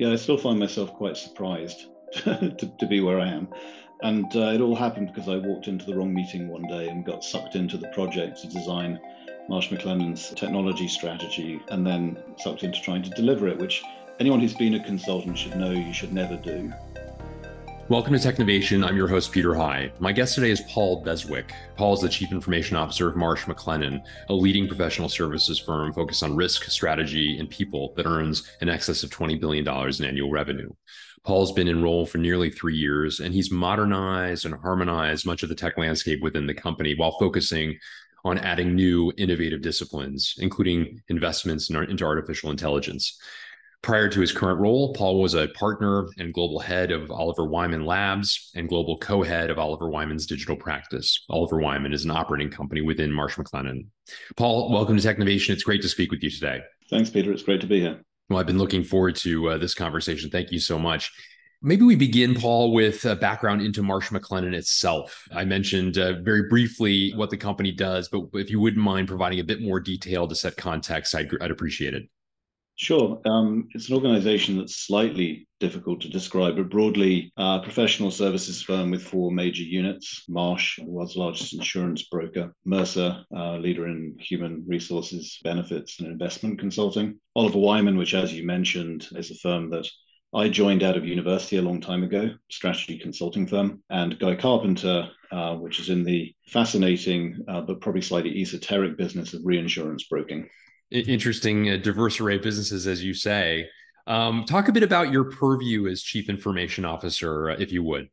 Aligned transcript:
Yeah, 0.00 0.12
I 0.12 0.16
still 0.16 0.38
find 0.38 0.58
myself 0.58 0.94
quite 0.94 1.18
surprised 1.18 1.88
to, 2.12 2.72
to, 2.78 2.86
be 2.86 3.02
where 3.02 3.20
I 3.20 3.28
am. 3.28 3.48
And 4.00 4.34
uh, 4.34 4.52
it 4.54 4.62
all 4.62 4.74
happened 4.74 5.12
because 5.12 5.28
I 5.28 5.36
walked 5.36 5.68
into 5.68 5.84
the 5.84 5.94
wrong 5.94 6.14
meeting 6.14 6.48
one 6.48 6.62
day 6.62 6.88
and 6.88 7.04
got 7.04 7.22
sucked 7.22 7.54
into 7.54 7.76
the 7.76 7.88
project 7.88 8.40
to 8.40 8.46
design 8.46 8.98
Marsh 9.50 9.68
McLennan's 9.68 10.30
technology 10.30 10.88
strategy 10.88 11.60
and 11.68 11.86
then 11.86 12.16
sucked 12.38 12.62
into 12.62 12.80
trying 12.80 13.02
to 13.02 13.10
deliver 13.10 13.46
it, 13.46 13.58
which 13.58 13.82
anyone 14.18 14.40
who's 14.40 14.54
been 14.54 14.72
a 14.72 14.82
consultant 14.82 15.36
should 15.36 15.56
know 15.56 15.70
you 15.70 15.92
should 15.92 16.14
never 16.14 16.38
do. 16.38 16.72
Welcome 17.90 18.16
to 18.16 18.20
Technovation. 18.20 18.86
I'm 18.86 18.96
your 18.96 19.08
host, 19.08 19.32
Peter 19.32 19.52
High. 19.52 19.90
My 19.98 20.12
guest 20.12 20.36
today 20.36 20.52
is 20.52 20.60
Paul 20.68 21.02
Beswick. 21.02 21.50
Paul 21.74 21.94
is 21.94 22.00
the 22.00 22.08
Chief 22.08 22.30
Information 22.30 22.76
Officer 22.76 23.08
of 23.08 23.16
Marsh 23.16 23.46
McLennan, 23.46 24.00
a 24.28 24.32
leading 24.32 24.68
professional 24.68 25.08
services 25.08 25.58
firm 25.58 25.92
focused 25.92 26.22
on 26.22 26.36
risk, 26.36 26.66
strategy, 26.66 27.36
and 27.40 27.50
people 27.50 27.92
that 27.96 28.06
earns 28.06 28.48
in 28.60 28.68
excess 28.68 29.02
of 29.02 29.10
$20 29.10 29.40
billion 29.40 29.66
in 29.66 30.04
annual 30.04 30.30
revenue. 30.30 30.70
Paul's 31.24 31.50
been 31.50 31.66
in 31.66 31.82
role 31.82 32.06
for 32.06 32.18
nearly 32.18 32.48
three 32.48 32.76
years, 32.76 33.18
and 33.18 33.34
he's 33.34 33.50
modernized 33.50 34.44
and 34.44 34.54
harmonized 34.54 35.26
much 35.26 35.42
of 35.42 35.48
the 35.48 35.56
tech 35.56 35.76
landscape 35.76 36.22
within 36.22 36.46
the 36.46 36.54
company 36.54 36.94
while 36.94 37.18
focusing 37.18 37.76
on 38.24 38.38
adding 38.38 38.76
new 38.76 39.12
innovative 39.16 39.62
disciplines, 39.62 40.36
including 40.38 41.02
investments 41.08 41.68
into 41.70 42.04
artificial 42.04 42.52
intelligence. 42.52 43.18
Prior 43.82 44.10
to 44.10 44.20
his 44.20 44.30
current 44.30 44.60
role, 44.60 44.92
Paul 44.92 45.22
was 45.22 45.32
a 45.32 45.48
partner 45.48 46.06
and 46.18 46.34
global 46.34 46.58
head 46.58 46.92
of 46.92 47.10
Oliver 47.10 47.46
Wyman 47.46 47.86
Labs 47.86 48.50
and 48.54 48.68
global 48.68 48.98
co 48.98 49.22
head 49.22 49.48
of 49.48 49.58
Oliver 49.58 49.88
Wyman's 49.88 50.26
digital 50.26 50.54
practice. 50.54 51.24
Oliver 51.30 51.58
Wyman 51.58 51.94
is 51.94 52.04
an 52.04 52.10
operating 52.10 52.50
company 52.50 52.82
within 52.82 53.10
Marsh 53.10 53.36
McLennan. 53.36 53.86
Paul, 54.36 54.70
welcome 54.70 54.98
to 54.98 55.02
Technovation. 55.02 55.50
It's 55.50 55.62
great 55.62 55.80
to 55.80 55.88
speak 55.88 56.10
with 56.10 56.22
you 56.22 56.30
today. 56.30 56.60
Thanks, 56.90 57.08
Peter. 57.08 57.32
It's 57.32 57.42
great 57.42 57.62
to 57.62 57.66
be 57.66 57.80
here. 57.80 58.02
Well, 58.28 58.38
I've 58.38 58.46
been 58.46 58.58
looking 58.58 58.84
forward 58.84 59.16
to 59.16 59.48
uh, 59.48 59.58
this 59.58 59.72
conversation. 59.72 60.28
Thank 60.28 60.52
you 60.52 60.60
so 60.60 60.78
much. 60.78 61.10
Maybe 61.62 61.82
we 61.82 61.96
begin, 61.96 62.34
Paul, 62.34 62.72
with 62.72 63.06
a 63.06 63.16
background 63.16 63.62
into 63.62 63.82
Marsh 63.82 64.10
McLennan 64.10 64.54
itself. 64.54 65.26
I 65.32 65.44
mentioned 65.44 65.96
uh, 65.96 66.20
very 66.20 66.48
briefly 66.48 67.12
what 67.16 67.30
the 67.30 67.36
company 67.38 67.72
does, 67.72 68.08
but 68.10 68.24
if 68.34 68.50
you 68.50 68.60
wouldn't 68.60 68.84
mind 68.84 69.08
providing 69.08 69.40
a 69.40 69.44
bit 69.44 69.62
more 69.62 69.80
detail 69.80 70.28
to 70.28 70.34
set 70.34 70.56
context, 70.58 71.14
I'd, 71.14 71.30
I'd 71.40 71.50
appreciate 71.50 71.94
it. 71.94 72.08
Sure. 72.80 73.20
Um, 73.26 73.68
it's 73.72 73.90
an 73.90 73.94
organization 73.94 74.56
that's 74.56 74.86
slightly 74.86 75.46
difficult 75.60 76.00
to 76.00 76.08
describe, 76.08 76.56
but 76.56 76.70
broadly, 76.70 77.30
a 77.36 77.60
professional 77.62 78.10
services 78.10 78.62
firm 78.62 78.90
with 78.90 79.02
four 79.02 79.30
major 79.30 79.64
units 79.64 80.24
Marsh, 80.30 80.78
the 80.78 80.86
world's 80.86 81.14
largest 81.14 81.52
insurance 81.52 82.04
broker, 82.04 82.54
Mercer, 82.64 83.22
uh, 83.36 83.58
leader 83.58 83.86
in 83.86 84.16
human 84.18 84.64
resources, 84.66 85.38
benefits, 85.44 86.00
and 86.00 86.08
investment 86.08 86.58
consulting, 86.58 87.20
Oliver 87.36 87.58
Wyman, 87.58 87.98
which, 87.98 88.14
as 88.14 88.32
you 88.32 88.46
mentioned, 88.46 89.08
is 89.14 89.30
a 89.30 89.34
firm 89.34 89.68
that 89.68 89.86
I 90.34 90.48
joined 90.48 90.82
out 90.82 90.96
of 90.96 91.04
university 91.04 91.58
a 91.58 91.62
long 91.62 91.82
time 91.82 92.02
ago, 92.02 92.30
strategy 92.50 92.98
consulting 92.98 93.46
firm, 93.46 93.82
and 93.90 94.18
Guy 94.18 94.36
Carpenter, 94.36 95.10
uh, 95.30 95.54
which 95.56 95.80
is 95.80 95.90
in 95.90 96.02
the 96.02 96.34
fascinating 96.46 97.44
uh, 97.46 97.60
but 97.60 97.82
probably 97.82 98.00
slightly 98.00 98.40
esoteric 98.40 98.96
business 98.96 99.34
of 99.34 99.42
reinsurance 99.44 100.04
broking 100.04 100.48
interesting, 100.90 101.70
uh, 101.70 101.76
diverse 101.76 102.20
array 102.20 102.36
of 102.36 102.42
businesses, 102.42 102.86
as 102.86 103.02
you 103.02 103.14
say. 103.14 103.68
Um, 104.06 104.44
talk 104.44 104.68
a 104.68 104.72
bit 104.72 104.82
about 104.82 105.12
your 105.12 105.24
purview 105.24 105.86
as 105.86 106.02
chief 106.02 106.28
information 106.28 106.84
officer, 106.84 107.50
uh, 107.50 107.56
if 107.58 107.70
you 107.70 107.82
would. 107.84 108.08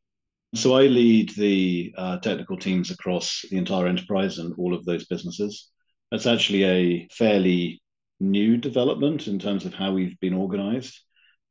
So 0.56 0.76
I 0.76 0.84
lead 0.84 1.30
the 1.30 1.94
uh, 1.98 2.20
technical 2.20 2.58
teams 2.58 2.92
across 2.92 3.44
the 3.50 3.58
entire 3.58 3.88
enterprise 3.88 4.38
and 4.38 4.54
all 4.58 4.74
of 4.74 4.86
those 4.86 5.06
businesses. 5.08 5.70
That's 6.12 6.26
actually 6.26 6.64
a 6.64 7.08
fairly 7.12 7.82
new 8.20 8.58
development 8.58 9.28
in 9.28 9.40
terms 9.40 9.66
of 9.66 9.74
how 9.74 9.92
we've 9.92 10.20
been 10.20 10.34
organized. 10.34 10.98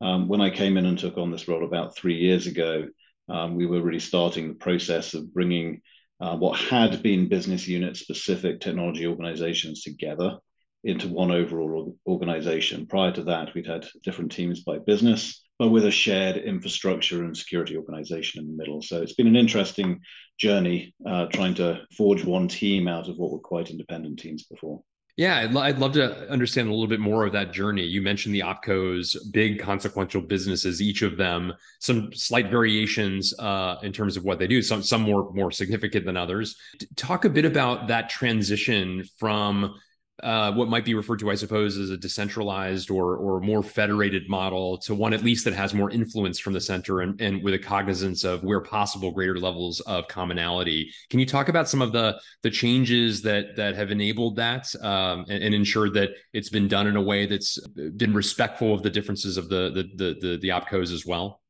Um, 0.01 0.29
when 0.29 0.41
I 0.41 0.51
came 0.51 0.77
in 0.77 0.87
and 0.87 0.99
took 0.99 1.19
on 1.19 1.31
this 1.31 1.49
role 1.49 1.65
about 1.65 1.97
three 1.97 2.17
years 2.17 2.47
ago, 2.47 2.89
um, 3.29 3.57
we 3.57 3.67
were 3.67 3.83
really 3.83 4.01
starting 4.01 4.49
the 4.49 4.55
process 4.55 5.15
of 5.15 5.33
bringing 5.33 5.83
uh, 6.21 6.37
what 6.37 6.59
had 6.59 7.03
been 7.03 7.29
business 7.29 7.69
unit 7.69 7.97
specific 7.97 8.61
technology 8.61 9.07
organizations 9.07 9.83
together 9.83 10.39
into 10.87 11.09
one 11.09 11.33
overall 11.33 11.97
organization. 12.07 12.87
Prior 12.87 13.13
to 13.13 13.25
that, 13.25 13.53
we'd 13.55 13.67
had 13.67 13.87
different 14.05 14.31
teams 14.31 14.63
by 14.63 14.79
business, 14.79 15.45
but 15.59 15.71
with 15.71 15.85
a 15.85 15.91
shared 15.91 16.37
infrastructure 16.37 17.25
and 17.25 17.37
security 17.37 17.77
organization 17.77 18.41
in 18.41 18.49
the 18.49 18.57
middle. 18.57 18.81
So 18.81 19.03
it's 19.03 19.15
been 19.15 19.27
an 19.27 19.37
interesting 19.37 20.01
journey 20.39 20.95
uh, 21.05 21.27
trying 21.27 21.55
to 21.55 21.81
forge 21.97 22.25
one 22.25 22.47
team 22.47 22.87
out 22.87 23.09
of 23.09 23.17
what 23.17 23.33
were 23.33 23.39
quite 23.41 23.71
independent 23.71 24.21
teams 24.21 24.45
before. 24.45 24.81
Yeah, 25.17 25.51
I'd, 25.59 25.79
love 25.79 25.93
to 25.93 26.31
understand 26.31 26.69
a 26.69 26.73
little 26.73 26.87
bit 26.87 27.01
more 27.01 27.25
of 27.25 27.33
that 27.33 27.51
journey. 27.51 27.85
You 27.85 28.03
mentioned 28.03 28.35
the 28.35 28.41
opcos, 28.41 29.17
big 29.33 29.59
consequential 29.59 30.21
businesses, 30.21 30.83
each 30.83 31.01
of 31.01 31.17
them 31.17 31.55
some 31.81 32.13
slight 32.13 32.51
variations 32.51 33.33
uh, 33.39 33.77
in 33.83 33.93
terms 33.93 34.19
of 34.19 34.25
what 34.25 34.39
they 34.39 34.47
do. 34.47 34.61
Some 34.61 34.83
some 34.83 35.01
more 35.01 35.33
more 35.33 35.51
significant 35.51 36.05
than 36.05 36.19
others. 36.19 36.55
Talk 36.97 37.25
a 37.25 37.31
bit 37.31 37.47
about 37.47 37.89
that 37.89 38.11
transition 38.11 39.05
from 39.19 39.75
uh, 40.23 40.51
what 40.53 40.69
might 40.69 40.85
be 40.85 40.95
referred 40.95 41.19
to, 41.19 41.31
I 41.31 41.35
suppose, 41.35 41.77
as 41.77 41.91
a 41.91 41.97
decentralized 41.97 42.91
or 42.91 43.17
or 43.17 43.41
more 43.41 43.63
federated 43.63 44.29
model 44.29 44.79
to 44.79 44.95
one 44.95 45.13
at 45.13 45.23
least 45.23 45.45
that 45.45 45.55
has 45.55 45.75
more 45.75 45.91
influence 45.91 46.39
from 46.39 46.55
the 46.55 46.61
center 46.61 47.01
and, 47.01 47.21
and 47.21 47.43
with 47.43 47.53
a 47.53 47.59
cognizance 47.59 48.25
of 48.25 48.43
where 48.43 48.61
possible 48.61 49.11
greater 49.11 49.39
levels 49.39 49.81
of 49.81 50.09
commonality. 50.09 50.91
Can 51.11 51.21
you 51.21 51.27
talk 51.27 51.49
about 51.49 51.69
some 51.69 51.83
of 51.83 51.93
the 51.93 52.19
the 52.43 52.51
changes 52.51 53.21
that 53.23 53.57
that 53.57 53.75
have 53.75 53.91
enabled 53.91 54.37
that 54.37 54.75
um, 54.83 55.27
and, 55.29 55.43
and 55.45 55.55
ensured 55.55 55.93
that 55.95 56.11
it's 56.33 56.49
been 56.49 56.69
done 56.69 56.87
in 56.87 56.97
a 56.97 57.03
way 57.03 57.27
that's 57.27 57.59
been 57.97 58.15
respectful 58.15 58.73
of 58.73 58.83
the 58.83 58.91
differences 58.91 59.37
of 59.37 59.51
the 59.51 59.71
the 59.71 59.83
the 59.97 60.15
the, 60.21 60.39
the 60.39 60.49
opcos 60.49 60.93
as 60.93 61.05
well? 61.05 61.43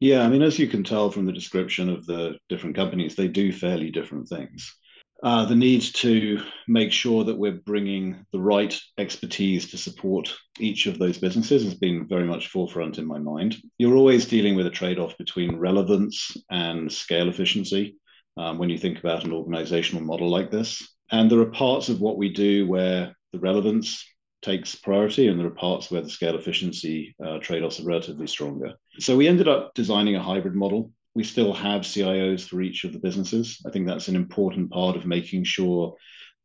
Yeah, 0.00 0.22
I 0.22 0.28
mean, 0.28 0.40
as 0.42 0.58
you 0.58 0.66
can 0.66 0.82
tell 0.82 1.10
from 1.10 1.26
the 1.26 1.32
description 1.32 1.90
of 1.90 2.06
the 2.06 2.38
different 2.48 2.74
companies, 2.74 3.14
they 3.14 3.28
do 3.28 3.52
fairly 3.52 3.90
different 3.90 4.28
things 4.28 4.74
uh, 5.22 5.44
the 5.44 5.54
need 5.54 5.82
to 5.82 6.42
make 6.66 6.92
sure 6.92 7.24
that 7.24 7.36
we're 7.36 7.52
bringing 7.52 8.24
the 8.32 8.40
right 8.40 8.78
expertise 8.98 9.70
to 9.70 9.78
support 9.78 10.34
each 10.58 10.86
of 10.86 10.98
those 10.98 11.18
businesses 11.18 11.62
has 11.64 11.74
been 11.74 12.08
very 12.08 12.24
much 12.24 12.48
forefront 12.48 12.98
in 12.98 13.06
my 13.06 13.18
mind. 13.18 13.56
You're 13.78 13.96
always 13.96 14.26
dealing 14.26 14.56
with 14.56 14.66
a 14.66 14.70
trade 14.70 14.98
off 14.98 15.18
between 15.18 15.56
relevance 15.56 16.36
and 16.50 16.90
scale 16.90 17.28
efficiency 17.28 17.96
um, 18.36 18.58
when 18.58 18.70
you 18.70 18.78
think 18.78 18.98
about 18.98 19.24
an 19.24 19.32
organizational 19.32 20.02
model 20.02 20.30
like 20.30 20.50
this. 20.50 20.86
And 21.10 21.30
there 21.30 21.40
are 21.40 21.50
parts 21.50 21.88
of 21.88 22.00
what 22.00 22.16
we 22.16 22.30
do 22.32 22.66
where 22.66 23.14
the 23.32 23.40
relevance 23.40 24.04
takes 24.42 24.74
priority, 24.74 25.28
and 25.28 25.38
there 25.38 25.46
are 25.46 25.50
parts 25.50 25.90
where 25.90 26.00
the 26.00 26.08
scale 26.08 26.36
efficiency 26.36 27.14
uh, 27.22 27.38
trade 27.38 27.62
offs 27.62 27.80
are 27.80 27.84
relatively 27.84 28.26
stronger. 28.26 28.72
So 28.98 29.16
we 29.16 29.28
ended 29.28 29.48
up 29.48 29.74
designing 29.74 30.16
a 30.16 30.22
hybrid 30.22 30.54
model 30.54 30.92
we 31.14 31.24
still 31.24 31.52
have 31.52 31.82
CIOs 31.82 32.48
for 32.48 32.60
each 32.60 32.84
of 32.84 32.92
the 32.92 32.98
businesses. 32.98 33.60
I 33.66 33.70
think 33.70 33.86
that's 33.86 34.08
an 34.08 34.16
important 34.16 34.70
part 34.70 34.96
of 34.96 35.06
making 35.06 35.44
sure 35.44 35.96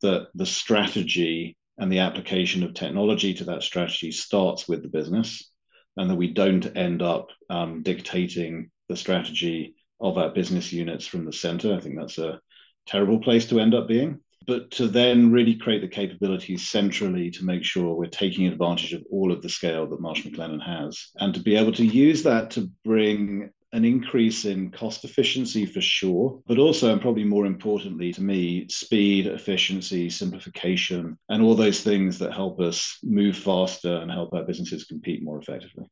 that 0.02 0.28
the 0.34 0.46
strategy 0.46 1.56
and 1.78 1.90
the 1.92 2.00
application 2.00 2.62
of 2.62 2.74
technology 2.74 3.34
to 3.34 3.44
that 3.44 3.62
strategy 3.62 4.10
starts 4.10 4.68
with 4.68 4.82
the 4.82 4.88
business 4.88 5.50
and 5.96 6.10
that 6.10 6.16
we 6.16 6.32
don't 6.32 6.76
end 6.76 7.02
up 7.02 7.28
um, 7.48 7.82
dictating 7.82 8.70
the 8.88 8.96
strategy 8.96 9.74
of 10.00 10.18
our 10.18 10.30
business 10.30 10.72
units 10.72 11.06
from 11.06 11.24
the 11.24 11.32
center. 11.32 11.74
I 11.74 11.80
think 11.80 11.96
that's 11.96 12.18
a 12.18 12.40
terrible 12.86 13.20
place 13.20 13.46
to 13.48 13.60
end 13.60 13.74
up 13.74 13.88
being. 13.88 14.20
But 14.46 14.70
to 14.72 14.86
then 14.86 15.32
really 15.32 15.56
create 15.56 15.80
the 15.80 15.88
capabilities 15.88 16.68
centrally 16.68 17.30
to 17.32 17.44
make 17.44 17.64
sure 17.64 17.94
we're 17.94 18.06
taking 18.06 18.46
advantage 18.46 18.92
of 18.92 19.02
all 19.10 19.32
of 19.32 19.42
the 19.42 19.48
scale 19.48 19.88
that 19.88 20.00
Marsh 20.00 20.24
McLennan 20.24 20.64
has, 20.64 21.08
and 21.16 21.34
to 21.34 21.40
be 21.40 21.56
able 21.56 21.72
to 21.72 21.84
use 21.84 22.22
that 22.22 22.52
to 22.52 22.70
bring 22.84 23.50
an 23.76 23.84
increase 23.84 24.46
in 24.46 24.70
cost 24.70 25.04
efficiency 25.04 25.66
for 25.66 25.82
sure, 25.82 26.40
but 26.46 26.58
also, 26.58 26.92
and 26.92 27.00
probably 27.02 27.24
more 27.24 27.44
importantly 27.44 28.10
to 28.10 28.22
me, 28.22 28.66
speed, 28.68 29.26
efficiency, 29.26 30.08
simplification, 30.08 31.18
and 31.28 31.42
all 31.42 31.54
those 31.54 31.82
things 31.82 32.18
that 32.18 32.32
help 32.32 32.58
us 32.58 32.98
move 33.02 33.36
faster 33.36 33.96
and 33.96 34.10
help 34.10 34.32
our 34.32 34.44
businesses 34.44 34.84
compete 34.84 35.22
more 35.22 35.38
effectively 35.38 35.84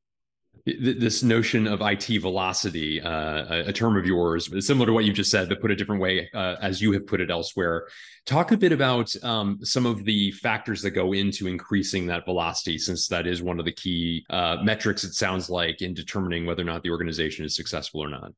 this 0.67 1.23
notion 1.23 1.67
of 1.67 1.83
IT 1.83 2.07
velocity, 2.23 3.01
uh, 3.01 3.65
a 3.67 3.73
term 3.73 3.99
of 3.99 4.07
yours, 4.07 4.49
similar 4.67 4.87
to 4.87 4.93
what 4.95 5.05
you've 5.05 5.15
just 5.15 5.31
said, 5.31 5.49
but 5.49 5.61
put 5.61 5.71
a 5.71 5.77
different 5.77 6.01
way, 6.01 6.31
uh, 6.33 6.57
as 6.63 6.81
you 6.81 6.91
have 6.93 7.07
put 7.07 7.21
it 7.21 7.31
elsewhere. 7.31 7.87
Talk 8.25 8.51
a 8.51 8.57
bit 8.57 8.73
about 8.73 9.15
um, 9.23 9.59
some 9.63 9.85
of 9.85 10.05
the 10.05 10.33
factors 10.33 10.81
that 10.81 10.93
go 10.93 11.13
into 11.13 11.47
increasing 11.47 12.07
that 12.07 12.25
velocity, 12.25 12.79
since 12.79 13.09
that 13.09 13.27
is 13.27 13.43
one 13.43 13.59
of 13.59 13.67
the 13.67 13.73
key 13.73 14.25
uh, 14.31 14.57
metrics, 14.63 15.05
it 15.05 15.13
sounds 15.13 15.51
like, 15.51 15.83
in 15.83 15.93
determining 15.93 16.47
whether 16.47 16.63
or 16.63 16.67
not 16.67 16.83
the 16.83 16.91
organization 16.91 17.45
is 17.45 17.55
successful 17.55 18.01
or 18.01 18.09
not. 18.09 18.33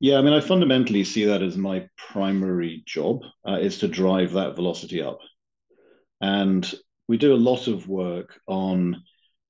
Yeah, 0.00 0.18
I 0.18 0.22
mean, 0.22 0.32
I 0.32 0.40
fundamentally 0.40 1.04
see 1.04 1.26
that 1.26 1.42
as 1.42 1.56
my 1.56 1.88
primary 1.96 2.82
job 2.86 3.22
uh, 3.46 3.58
is 3.60 3.78
to 3.78 3.88
drive 3.88 4.32
that 4.32 4.56
velocity 4.56 5.00
up. 5.00 5.20
And 6.20 6.68
we 7.06 7.18
do 7.18 7.34
a 7.34 7.36
lot 7.36 7.68
of 7.68 7.86
work 7.86 8.40
on 8.48 9.00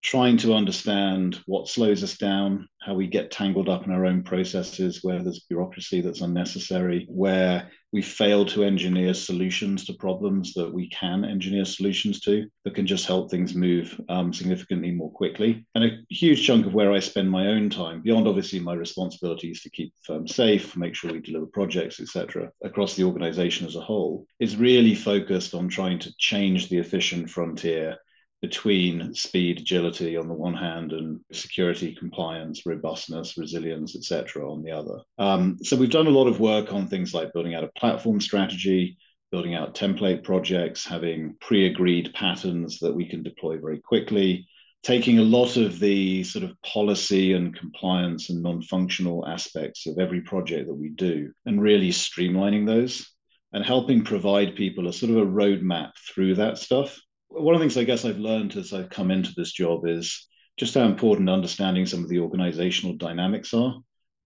trying 0.02 0.36
to 0.36 0.52
understand 0.52 1.40
what 1.46 1.68
slows 1.68 2.02
us 2.02 2.16
down, 2.16 2.68
how 2.80 2.92
we 2.92 3.06
get 3.06 3.30
tangled 3.30 3.68
up 3.68 3.86
in 3.86 3.92
our 3.92 4.04
own 4.04 4.22
processes, 4.22 4.98
where 5.02 5.22
there's 5.22 5.46
bureaucracy 5.48 6.00
that's 6.00 6.20
unnecessary, 6.22 7.06
where 7.08 7.70
we 7.92 8.02
fail 8.02 8.44
to 8.44 8.64
engineer 8.64 9.14
solutions 9.14 9.84
to 9.84 9.92
problems 9.92 10.54
that 10.54 10.72
we 10.72 10.88
can 10.88 11.24
engineer 11.24 11.64
solutions 11.64 12.20
to 12.20 12.48
that 12.64 12.74
can 12.74 12.86
just 12.86 13.06
help 13.06 13.30
things 13.30 13.54
move 13.54 14.00
um, 14.08 14.32
significantly 14.32 14.90
more 14.90 15.12
quickly. 15.12 15.64
And 15.76 15.84
a 15.84 15.98
huge 16.08 16.44
chunk 16.44 16.66
of 16.66 16.74
where 16.74 16.90
I 16.90 16.98
spend 16.98 17.30
my 17.30 17.48
own 17.48 17.70
time, 17.70 18.02
beyond 18.02 18.26
obviously 18.26 18.58
my 18.58 18.74
responsibilities 18.74 19.62
to 19.62 19.70
keep 19.70 19.94
the 19.94 20.14
firm 20.14 20.26
safe, 20.26 20.76
make 20.76 20.96
sure 20.96 21.12
we 21.12 21.20
deliver 21.20 21.46
projects, 21.46 22.00
etc., 22.00 22.50
across 22.64 22.96
the 22.96 23.04
organization 23.04 23.68
as 23.68 23.76
a 23.76 23.80
whole, 23.80 24.26
is 24.40 24.56
really 24.56 24.96
focused 24.96 25.54
on 25.54 25.68
trying 25.68 26.00
to 26.00 26.12
change 26.18 26.68
the 26.68 26.78
efficient 26.78 27.30
frontier 27.30 27.98
between 28.42 29.14
speed, 29.14 29.60
agility 29.60 30.16
on 30.16 30.26
the 30.26 30.34
one 30.34 30.54
hand, 30.54 30.92
and 30.92 31.20
security, 31.32 31.94
compliance, 31.94 32.66
robustness, 32.66 33.38
resilience, 33.38 33.94
etc. 33.94 34.50
on 34.50 34.64
the 34.64 34.72
other. 34.72 34.98
Um, 35.16 35.58
so 35.62 35.76
we've 35.76 35.90
done 35.90 36.08
a 36.08 36.10
lot 36.10 36.26
of 36.26 36.40
work 36.40 36.72
on 36.72 36.88
things 36.88 37.14
like 37.14 37.32
building 37.32 37.54
out 37.54 37.62
a 37.62 37.78
platform 37.78 38.20
strategy, 38.20 38.98
building 39.30 39.54
out 39.54 39.76
template 39.76 40.24
projects, 40.24 40.84
having 40.84 41.36
pre-agreed 41.40 42.12
patterns 42.14 42.80
that 42.80 42.94
we 42.94 43.08
can 43.08 43.22
deploy 43.22 43.58
very 43.58 43.78
quickly, 43.80 44.48
taking 44.82 45.20
a 45.20 45.22
lot 45.22 45.56
of 45.56 45.78
the 45.78 46.24
sort 46.24 46.44
of 46.44 46.60
policy 46.62 47.34
and 47.34 47.56
compliance 47.56 48.28
and 48.28 48.42
non-functional 48.42 49.26
aspects 49.28 49.86
of 49.86 49.98
every 49.98 50.20
project 50.20 50.66
that 50.66 50.74
we 50.74 50.88
do 50.88 51.32
and 51.46 51.62
really 51.62 51.90
streamlining 51.90 52.66
those 52.66 53.08
and 53.52 53.64
helping 53.64 54.02
provide 54.02 54.56
people 54.56 54.88
a 54.88 54.92
sort 54.92 55.12
of 55.12 55.18
a 55.18 55.26
roadmap 55.26 55.92
through 56.12 56.34
that 56.34 56.58
stuff 56.58 56.98
one 57.32 57.54
of 57.54 57.60
the 57.60 57.64
things 57.64 57.76
I 57.76 57.84
guess 57.84 58.04
I've 58.04 58.18
learned 58.18 58.56
as 58.56 58.72
I've 58.72 58.90
come 58.90 59.10
into 59.10 59.32
this 59.36 59.52
job 59.52 59.86
is 59.86 60.28
just 60.56 60.74
how 60.74 60.82
important 60.82 61.30
understanding 61.30 61.86
some 61.86 62.02
of 62.02 62.08
the 62.08 62.20
organizational 62.20 62.96
dynamics 62.96 63.54
are 63.54 63.76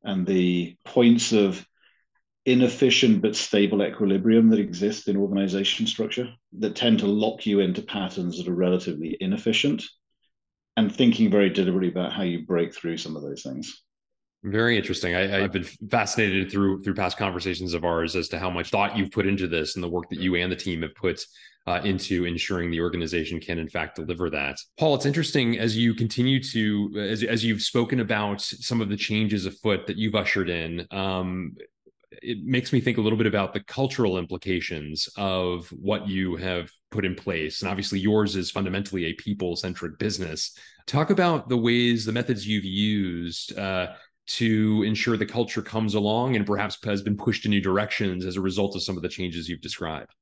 and 0.03 0.27
the 0.27 0.77
points 0.85 1.33
of 1.33 1.65
inefficient 2.45 3.23
but 3.23 3.35
stable 3.35 3.83
equilibrium 3.83 4.51
that 4.51 4.61
exist 4.61 5.09
in 5.09 5.17
organization 5.17 5.87
structure 5.87 6.33
that 6.59 6.77
tend 6.77 7.01
to 7.01 7.07
lock 7.07 7.45
you 7.47 7.61
into 7.61 7.83
patterns 7.83 8.39
that 8.39 8.49
are 8.49 8.55
relatively 8.55 9.17
inefficient 9.21 9.85
and 10.77 10.95
thinking 10.95 11.31
very 11.31 11.51
deliberately 11.51 11.89
about 11.89 12.13
how 12.13 12.23
you 12.23 12.45
break 12.47 12.75
through 12.75 12.97
some 12.97 13.17
of 13.17 13.23
those 13.23 13.43
things. 13.43 13.83
Very 14.45 14.77
interesting. 14.77 15.15
I, 15.15 15.27
have 15.41 15.53
been 15.53 15.65
fascinated 15.91 16.51
through 16.51 16.83
through 16.83 16.95
past 16.95 17.17
conversations 17.17 17.75
of 17.75 17.85
ours 17.85 18.15
as 18.15 18.29
to 18.29 18.39
how 18.39 18.51
much 18.51 18.71
thought 18.71 18.97
you've 18.97 19.11
put 19.11 19.27
into 19.27 19.49
this 19.49 19.75
and 19.75 19.83
the 19.83 19.89
work 19.89 20.09
that 20.11 20.21
you 20.21 20.37
and 20.37 20.53
the 20.53 20.57
team 20.57 20.83
have 20.83 20.95
put 20.95 21.25
uh, 21.67 21.81
into 21.83 22.25
ensuring 22.25 22.71
the 22.71 22.81
organization 22.81 23.41
can 23.41 23.59
in 23.59 23.69
fact 23.69 23.97
deliver 23.97 24.31
that. 24.31 24.59
Paul, 24.79 24.95
it's 24.95 25.07
interesting 25.07 25.59
as 25.59 25.77
you 25.77 25.95
continue 25.95 26.41
to 26.45 27.09
as 27.11 27.25
as 27.25 27.45
you've 27.45 27.63
spoken 27.63 28.01
about 28.01 28.41
some 28.41 28.81
of 28.81 28.89
the 28.89 28.97
changes 28.97 29.47
afoot 29.47 29.87
that 29.87 29.97
you've 29.97 30.15
ushered 30.15 30.49
in. 30.49 30.87
Um, 30.91 31.57
it 32.23 32.39
makes 32.45 32.73
me 32.73 32.81
think 32.81 32.99
a 32.99 33.01
little 33.01 33.19
bit 33.19 33.27
about 33.27 33.53
the 33.53 33.61
cultural 33.61 34.17
implications 34.17 35.09
of 35.17 35.69
what 35.69 36.09
you 36.09 36.37
have 36.37 36.71
put 36.91 37.05
in 37.05 37.15
place. 37.15 37.63
And 37.63 37.71
obviously, 37.71 37.99
yours 37.99 38.37
is 38.37 38.51
fundamentally 38.51 39.07
a 39.07 39.13
people 39.15 39.57
centric 39.57 39.99
business. 39.99 40.57
Talk 40.87 41.11
about 41.11 41.49
the 41.49 41.57
ways, 41.57 42.05
the 42.05 42.13
methods 42.13 42.47
you've 42.47 42.65
used 42.65 43.59
uh, 43.59 43.89
to 44.27 44.83
ensure 44.83 45.17
the 45.17 45.27
culture 45.27 45.63
comes 45.63 45.95
along 45.95 46.37
and 46.37 46.47
perhaps 46.47 46.79
has 46.85 47.03
been 47.03 47.17
pushed 47.17 47.45
in 47.45 47.51
new 47.51 47.61
directions 47.61 48.25
as 48.25 48.37
a 48.37 48.41
result 48.41 48.75
of 48.75 48.83
some 48.83 48.97
of 48.97 49.03
the 49.03 49.09
changes 49.09 49.49
you've 49.49 49.61
described. 49.61 50.13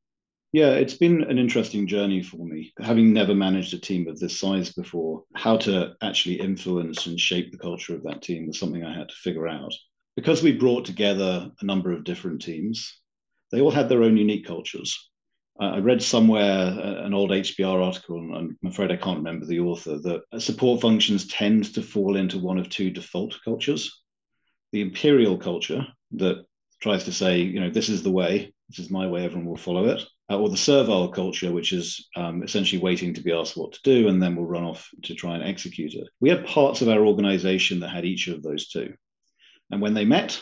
Yeah, 0.52 0.70
it's 0.70 0.94
been 0.94 1.24
an 1.24 1.36
interesting 1.36 1.86
journey 1.88 2.22
for 2.22 2.46
me, 2.46 2.72
having 2.78 3.12
never 3.12 3.34
managed 3.34 3.74
a 3.74 3.78
team 3.78 4.06
of 4.06 4.20
this 4.20 4.38
size 4.38 4.72
before. 4.72 5.24
How 5.34 5.56
to 5.58 5.94
actually 6.00 6.38
influence 6.38 7.06
and 7.06 7.18
shape 7.18 7.50
the 7.50 7.58
culture 7.58 7.94
of 7.94 8.04
that 8.04 8.22
team 8.22 8.46
was 8.46 8.58
something 8.58 8.84
I 8.84 8.96
had 8.96 9.08
to 9.08 9.14
figure 9.16 9.48
out. 9.48 9.74
Because 10.14 10.44
we 10.44 10.52
brought 10.52 10.84
together 10.84 11.50
a 11.60 11.64
number 11.64 11.90
of 11.90 12.04
different 12.04 12.40
teams, 12.40 13.00
they 13.50 13.60
all 13.60 13.72
had 13.72 13.88
their 13.88 14.04
own 14.04 14.16
unique 14.16 14.46
cultures. 14.46 15.10
I 15.60 15.78
read 15.78 16.02
somewhere 16.02 16.66
uh, 16.66 17.04
an 17.04 17.14
old 17.14 17.30
HBR 17.30 17.84
article, 17.84 18.18
and 18.18 18.34
I'm 18.34 18.68
afraid 18.68 18.90
I 18.90 18.96
can't 18.96 19.18
remember 19.18 19.46
the 19.46 19.60
author, 19.60 19.98
that 19.98 20.22
support 20.42 20.80
functions 20.80 21.28
tend 21.28 21.72
to 21.74 21.82
fall 21.82 22.16
into 22.16 22.38
one 22.38 22.58
of 22.58 22.68
two 22.68 22.90
default 22.90 23.36
cultures 23.44 24.02
the 24.74 24.80
imperial 24.80 25.38
culture 25.38 25.86
that 26.10 26.44
tries 26.82 27.04
to 27.04 27.12
say, 27.12 27.38
you 27.38 27.60
know, 27.60 27.70
this 27.70 27.88
is 27.88 28.02
the 28.02 28.10
way, 28.10 28.52
this 28.68 28.80
is 28.80 28.90
my 28.90 29.06
way, 29.06 29.24
everyone 29.24 29.46
will 29.46 29.56
follow 29.56 29.86
it 29.86 30.02
uh, 30.28 30.36
or 30.36 30.48
the 30.48 30.56
servile 30.56 31.06
culture, 31.08 31.52
which 31.52 31.72
is 31.72 32.08
um, 32.16 32.42
essentially 32.42 32.82
waiting 32.82 33.14
to 33.14 33.20
be 33.20 33.32
asked 33.32 33.56
what 33.56 33.72
to 33.72 33.80
do 33.84 34.08
and 34.08 34.20
then 34.20 34.34
we'll 34.34 34.46
run 34.46 34.64
off 34.64 34.90
to 35.04 35.14
try 35.14 35.36
and 35.36 35.44
execute 35.44 35.94
it. 35.94 36.08
We 36.18 36.28
had 36.28 36.44
parts 36.44 36.82
of 36.82 36.88
our 36.88 37.06
organization 37.06 37.78
that 37.80 37.90
had 37.90 38.04
each 38.04 38.26
of 38.26 38.42
those 38.42 38.68
two. 38.68 38.92
And 39.70 39.80
when 39.80 39.94
they 39.94 40.04
met, 40.04 40.40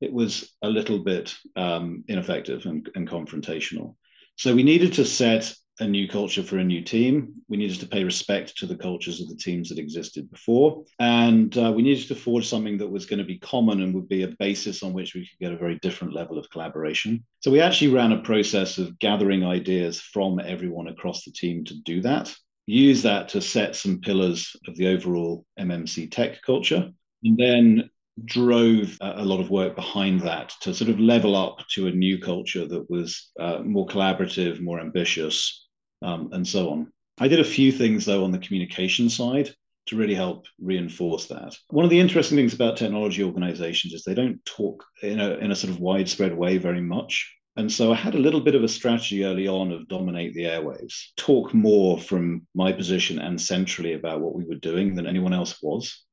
it 0.00 0.12
was 0.12 0.52
a 0.60 0.68
little 0.68 0.98
bit 0.98 1.36
um, 1.54 2.02
ineffective 2.08 2.66
and, 2.66 2.90
and 2.96 3.08
confrontational. 3.08 3.94
So 4.38 4.54
we 4.54 4.62
needed 4.62 4.92
to 4.94 5.04
set 5.04 5.52
a 5.80 5.86
new 5.86 6.06
culture 6.06 6.44
for 6.44 6.58
a 6.58 6.64
new 6.64 6.80
team. 6.80 7.34
We 7.48 7.56
needed 7.56 7.80
to 7.80 7.88
pay 7.88 8.04
respect 8.04 8.56
to 8.58 8.66
the 8.66 8.76
cultures 8.76 9.20
of 9.20 9.28
the 9.28 9.34
teams 9.34 9.68
that 9.68 9.80
existed 9.80 10.30
before. 10.30 10.84
And 11.00 11.56
uh, 11.58 11.72
we 11.74 11.82
needed 11.82 12.06
to 12.06 12.14
forge 12.14 12.46
something 12.46 12.78
that 12.78 12.88
was 12.88 13.04
going 13.04 13.18
to 13.18 13.24
be 13.24 13.38
common 13.38 13.82
and 13.82 13.92
would 13.94 14.08
be 14.08 14.22
a 14.22 14.34
basis 14.38 14.84
on 14.84 14.92
which 14.92 15.14
we 15.14 15.22
could 15.22 15.38
get 15.40 15.52
a 15.52 15.56
very 15.56 15.80
different 15.80 16.14
level 16.14 16.38
of 16.38 16.48
collaboration. 16.50 17.24
So 17.40 17.50
we 17.50 17.60
actually 17.60 17.92
ran 17.92 18.12
a 18.12 18.22
process 18.22 18.78
of 18.78 18.96
gathering 19.00 19.44
ideas 19.44 20.00
from 20.00 20.38
everyone 20.38 20.86
across 20.86 21.24
the 21.24 21.32
team 21.32 21.64
to 21.64 21.74
do 21.82 22.00
that. 22.02 22.32
Use 22.66 23.02
that 23.02 23.30
to 23.30 23.40
set 23.40 23.74
some 23.74 24.00
pillars 24.00 24.54
of 24.68 24.76
the 24.76 24.86
overall 24.86 25.44
MMC 25.58 26.12
tech 26.12 26.42
culture. 26.42 26.92
And 27.24 27.36
then 27.36 27.90
drove 28.24 28.96
a 29.00 29.24
lot 29.24 29.40
of 29.40 29.50
work 29.50 29.74
behind 29.74 30.20
that 30.20 30.52
to 30.60 30.74
sort 30.74 30.90
of 30.90 31.00
level 31.00 31.36
up 31.36 31.58
to 31.74 31.86
a 31.86 31.92
new 31.92 32.18
culture 32.18 32.66
that 32.66 32.90
was 32.90 33.30
uh, 33.38 33.60
more 33.64 33.86
collaborative, 33.86 34.60
more 34.60 34.80
ambitious, 34.80 35.66
um, 36.02 36.30
and 36.32 36.46
so 36.46 36.70
on. 36.70 36.92
I 37.18 37.28
did 37.28 37.40
a 37.40 37.44
few 37.44 37.72
things 37.72 38.04
though 38.04 38.24
on 38.24 38.30
the 38.30 38.38
communication 38.38 39.10
side 39.10 39.50
to 39.86 39.96
really 39.96 40.14
help 40.14 40.46
reinforce 40.60 41.26
that. 41.26 41.56
One 41.70 41.84
of 41.84 41.90
the 41.90 41.98
interesting 41.98 42.36
things 42.36 42.54
about 42.54 42.76
technology 42.76 43.24
organizations 43.24 43.94
is 43.94 44.04
they 44.04 44.14
don't 44.14 44.44
talk 44.44 44.84
in 45.02 45.18
a, 45.18 45.34
in 45.36 45.50
a 45.50 45.56
sort 45.56 45.72
of 45.72 45.80
widespread 45.80 46.36
way 46.36 46.58
very 46.58 46.82
much. 46.82 47.34
And 47.56 47.72
so 47.72 47.90
I 47.90 47.96
had 47.96 48.14
a 48.14 48.18
little 48.18 48.40
bit 48.40 48.54
of 48.54 48.62
a 48.62 48.68
strategy 48.68 49.24
early 49.24 49.48
on 49.48 49.72
of 49.72 49.88
dominate 49.88 50.34
the 50.34 50.44
airwaves, 50.44 50.94
talk 51.16 51.52
more 51.52 51.98
from 51.98 52.46
my 52.54 52.70
position 52.70 53.18
and 53.18 53.40
centrally 53.40 53.94
about 53.94 54.20
what 54.20 54.34
we 54.34 54.44
were 54.44 54.54
doing 54.54 54.94
than 54.94 55.08
anyone 55.08 55.32
else 55.32 55.60
was, 55.60 56.04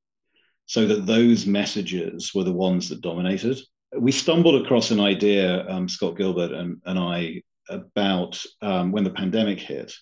so 0.66 0.88
that 0.88 1.06
those 1.06 1.46
messages 1.46 2.34
were 2.34 2.44
the 2.44 2.52
ones 2.52 2.90
that 2.90 3.02
dominated. 3.02 3.60
We 3.98 4.12
stumbled 4.12 4.62
across 4.62 4.92
an 4.92 5.00
idea, 5.00 5.68
um, 5.70 5.88
Scott 5.88 6.18
Gilbert 6.18 6.52
and, 6.52 6.82
and 6.86 7.00
I, 7.00 7.42
about 7.70 8.44
um, 8.62 8.92
when 8.92 9.04
the 9.04 9.10
pandemic 9.10 9.60
hit 9.60 9.94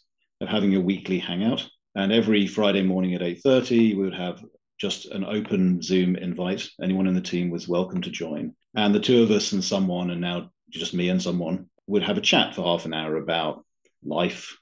of 0.42 0.50
having 0.50 0.76
a 0.76 0.82
weekly 0.82 1.20
hangout. 1.20 1.68
And 1.96 2.12
every 2.12 2.48
Friday 2.48 2.82
morning 2.82 3.14
at 3.14 3.22
8.30, 3.22 3.96
we 3.96 4.04
would 4.04 4.16
have 4.16 4.44
just 4.80 5.06
an 5.06 5.24
open 5.24 5.82
Zoom 5.82 6.16
invite. 6.16 6.68
Anyone 6.82 7.08
in 7.08 7.14
the 7.14 7.22
team 7.22 7.50
was 7.50 7.68
welcome 7.68 8.02
to 8.02 8.10
join. 8.10 8.56
And 8.76 8.94
the 8.94 9.00
two 9.00 9.22
of 9.22 9.32
us 9.32 9.52
and 9.52 9.64
someone, 9.64 10.10
and 10.10 10.20
now 10.20 10.52
just 10.72 10.94
me 10.94 11.10
and 11.10 11.22
someone, 11.22 11.70
would 11.88 12.04
have 12.04 12.18
a 12.18 12.22
chat 12.22 12.56
for 12.56 12.64
half 12.64 12.86
an 12.86 12.94
hour 12.94 13.18
about 13.18 13.64
life, 14.04 14.58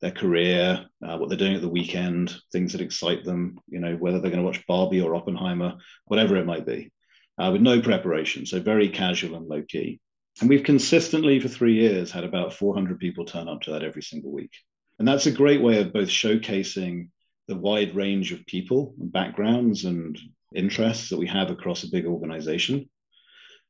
their 0.00 0.10
career, 0.10 0.84
uh, 1.06 1.16
what 1.16 1.28
they're 1.28 1.38
doing 1.38 1.54
at 1.54 1.62
the 1.62 1.68
weekend, 1.68 2.34
things 2.52 2.72
that 2.72 2.80
excite 2.80 3.24
them, 3.24 3.58
you 3.68 3.80
know, 3.80 3.96
whether 3.96 4.20
they're 4.20 4.30
going 4.30 4.42
to 4.42 4.46
watch 4.46 4.66
Barbie 4.66 5.00
or 5.00 5.14
Oppenheimer, 5.14 5.76
whatever 6.04 6.36
it 6.36 6.46
might 6.46 6.66
be, 6.66 6.92
uh, 7.38 7.50
with 7.52 7.62
no 7.62 7.80
preparation. 7.80 8.44
So 8.44 8.60
very 8.60 8.88
casual 8.88 9.36
and 9.36 9.46
low 9.46 9.62
key. 9.66 10.00
And 10.40 10.50
we've 10.50 10.64
consistently 10.64 11.40
for 11.40 11.48
three 11.48 11.74
years 11.74 12.10
had 12.10 12.24
about 12.24 12.52
400 12.52 12.98
people 12.98 13.24
turn 13.24 13.48
up 13.48 13.62
to 13.62 13.72
that 13.72 13.82
every 13.82 14.02
single 14.02 14.32
week. 14.32 14.52
And 14.98 15.08
that's 15.08 15.26
a 15.26 15.32
great 15.32 15.62
way 15.62 15.80
of 15.80 15.92
both 15.92 16.08
showcasing 16.08 17.08
the 17.48 17.56
wide 17.56 17.94
range 17.94 18.32
of 18.32 18.44
people 18.46 18.94
and 19.00 19.10
backgrounds 19.10 19.84
and 19.84 20.18
interests 20.54 21.10
that 21.10 21.18
we 21.18 21.26
have 21.26 21.50
across 21.50 21.84
a 21.84 21.90
big 21.90 22.06
organization 22.06 22.88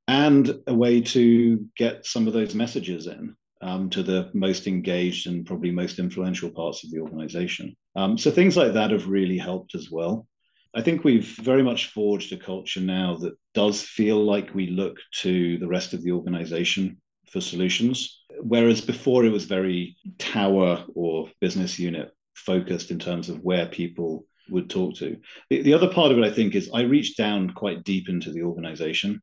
and 0.08 0.60
a 0.66 0.74
way 0.74 1.00
to 1.00 1.68
get 1.76 2.06
some 2.06 2.26
of 2.26 2.32
those 2.32 2.54
messages 2.54 3.06
in 3.06 3.36
um, 3.62 3.90
to 3.90 4.02
the 4.02 4.30
most 4.34 4.66
engaged 4.66 5.26
and 5.26 5.46
probably 5.46 5.70
most 5.70 5.98
influential 5.98 6.50
parts 6.50 6.84
of 6.84 6.90
the 6.90 7.00
organization. 7.00 7.74
Um, 7.94 8.18
so 8.18 8.30
things 8.30 8.56
like 8.56 8.74
that 8.74 8.90
have 8.90 9.08
really 9.08 9.38
helped 9.38 9.74
as 9.74 9.90
well. 9.90 10.26
I 10.74 10.82
think 10.82 11.04
we've 11.04 11.26
very 11.38 11.62
much 11.62 11.86
forged 11.86 12.32
a 12.32 12.36
culture 12.36 12.80
now 12.80 13.16
that 13.16 13.34
does 13.54 13.80
feel 13.80 14.22
like 14.22 14.54
we 14.54 14.66
look 14.66 14.98
to 15.22 15.56
the 15.58 15.66
rest 15.66 15.94
of 15.94 16.02
the 16.02 16.12
organization 16.12 17.00
for 17.30 17.40
solutions. 17.40 18.22
Whereas 18.42 18.82
before 18.82 19.24
it 19.24 19.32
was 19.32 19.44
very 19.44 19.96
tower 20.18 20.84
or 20.94 21.30
business 21.40 21.78
unit 21.78 22.10
focused 22.34 22.90
in 22.90 22.98
terms 22.98 23.30
of 23.30 23.40
where 23.40 23.66
people 23.66 24.26
would 24.50 24.68
talk 24.68 24.94
to. 24.96 25.16
The, 25.48 25.62
the 25.62 25.74
other 25.74 25.88
part 25.88 26.12
of 26.12 26.18
it, 26.18 26.24
I 26.24 26.30
think, 26.30 26.54
is 26.54 26.70
I 26.72 26.82
reach 26.82 27.16
down 27.16 27.50
quite 27.50 27.82
deep 27.82 28.08
into 28.10 28.30
the 28.30 28.42
organization 28.42 29.22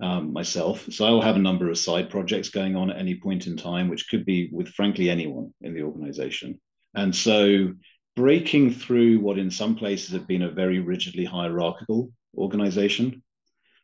um, 0.00 0.32
myself. 0.32 0.86
So 0.90 1.04
I 1.04 1.10
will 1.10 1.22
have 1.22 1.36
a 1.36 1.40
number 1.40 1.70
of 1.70 1.78
side 1.78 2.10
projects 2.10 2.48
going 2.48 2.76
on 2.76 2.90
at 2.90 2.98
any 2.98 3.16
point 3.16 3.46
in 3.46 3.56
time, 3.56 3.88
which 3.88 4.08
could 4.08 4.24
be 4.24 4.48
with, 4.52 4.68
frankly, 4.68 5.10
anyone 5.10 5.52
in 5.60 5.74
the 5.74 5.82
organization. 5.82 6.60
And 6.94 7.14
so 7.14 7.72
breaking 8.16 8.72
through 8.72 9.20
what 9.20 9.38
in 9.38 9.50
some 9.50 9.76
places 9.76 10.12
have 10.12 10.26
been 10.26 10.42
a 10.42 10.50
very 10.50 10.80
rigidly 10.80 11.24
hierarchical 11.24 12.12
organization, 12.36 13.22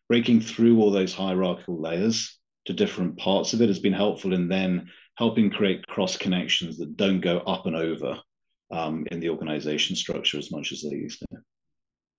breaking 0.09 0.41
through 0.41 0.81
all 0.81 0.91
those 0.91 1.15
hierarchical 1.15 1.81
layers 1.81 2.39
to 2.67 2.73
different 2.73 3.17
parts 3.17 3.53
of 3.53 3.63
it 3.63 3.69
has 3.69 3.79
been 3.79 3.93
helpful 3.93 4.33
in 4.33 4.49
then 4.49 4.89
helping 5.17 5.51
create 5.51 5.87
cross 5.87 6.17
connections 6.17 6.77
that 6.79 6.97
don't 6.97 7.21
go 7.21 7.39
up 7.39 7.67
and 7.67 7.77
over 7.77 8.19
um, 8.71 9.07
in 9.11 9.21
the 9.21 9.31
organization 9.31 9.97
structure 9.97 10.39
as 10.39 10.51
much 10.51 10.73
as 10.73 10.83
they 10.83 10.97
used 10.97 11.21
to. 11.21 11.27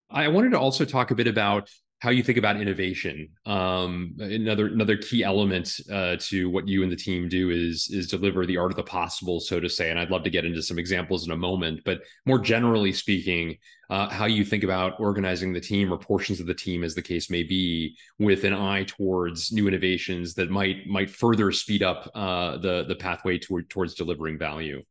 I 0.09 0.29
wanted 0.29 0.51
to 0.51 0.59
also 0.59 0.85
talk 0.85 1.11
a 1.11 1.15
bit 1.15 1.27
about 1.27 1.69
how 1.99 2.11
you 2.11 2.21
think 2.21 2.37
about 2.37 2.61
innovation. 2.61 3.29
Um, 3.45 4.15
another 4.19 4.67
another 4.67 4.97
key 4.97 5.23
element 5.23 5.79
uh, 5.91 6.17
to 6.19 6.49
what 6.49 6.67
you 6.67 6.83
and 6.83 6.91
the 6.91 6.95
team 6.95 7.27
do 7.27 7.49
is 7.49 7.89
is 7.91 8.07
deliver 8.07 8.45
the 8.45 8.57
art 8.57 8.71
of 8.71 8.77
the 8.77 8.83
possible, 8.83 9.39
so 9.39 9.59
to 9.59 9.67
say. 9.67 9.89
And 9.89 9.99
I'd 9.99 10.11
love 10.11 10.23
to 10.23 10.29
get 10.29 10.45
into 10.45 10.61
some 10.61 10.77
examples 10.77 11.25
in 11.25 11.31
a 11.31 11.37
moment. 11.37 11.81
But 11.85 12.01
more 12.25 12.37
generally 12.37 12.91
speaking, 12.91 13.57
uh, 13.89 14.09
how 14.09 14.25
you 14.25 14.45
think 14.45 14.63
about 14.63 14.99
organizing 14.99 15.53
the 15.53 15.59
team 15.59 15.91
or 15.91 15.97
portions 15.97 16.39
of 16.39 16.45
the 16.45 16.53
team, 16.53 16.83
as 16.83 16.93
the 16.93 17.01
case 17.01 17.31
may 17.31 17.41
be, 17.41 17.97
with 18.19 18.43
an 18.43 18.53
eye 18.53 18.83
towards 18.83 19.51
new 19.51 19.67
innovations 19.67 20.35
that 20.35 20.51
might 20.51 20.85
might 20.85 21.09
further 21.09 21.51
speed 21.51 21.81
up 21.81 22.11
uh, 22.13 22.57
the 22.57 22.85
the 22.87 22.95
pathway 22.95 23.39
toward, 23.39 23.71
towards 23.71 23.95
delivering 23.95 24.37
value. 24.37 24.83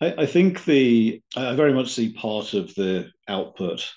I, 0.00 0.14
I 0.18 0.26
think 0.26 0.64
the 0.64 1.22
I 1.36 1.54
very 1.54 1.72
much 1.72 1.92
see 1.92 2.12
part 2.12 2.54
of 2.54 2.74
the 2.74 3.10
output 3.28 3.88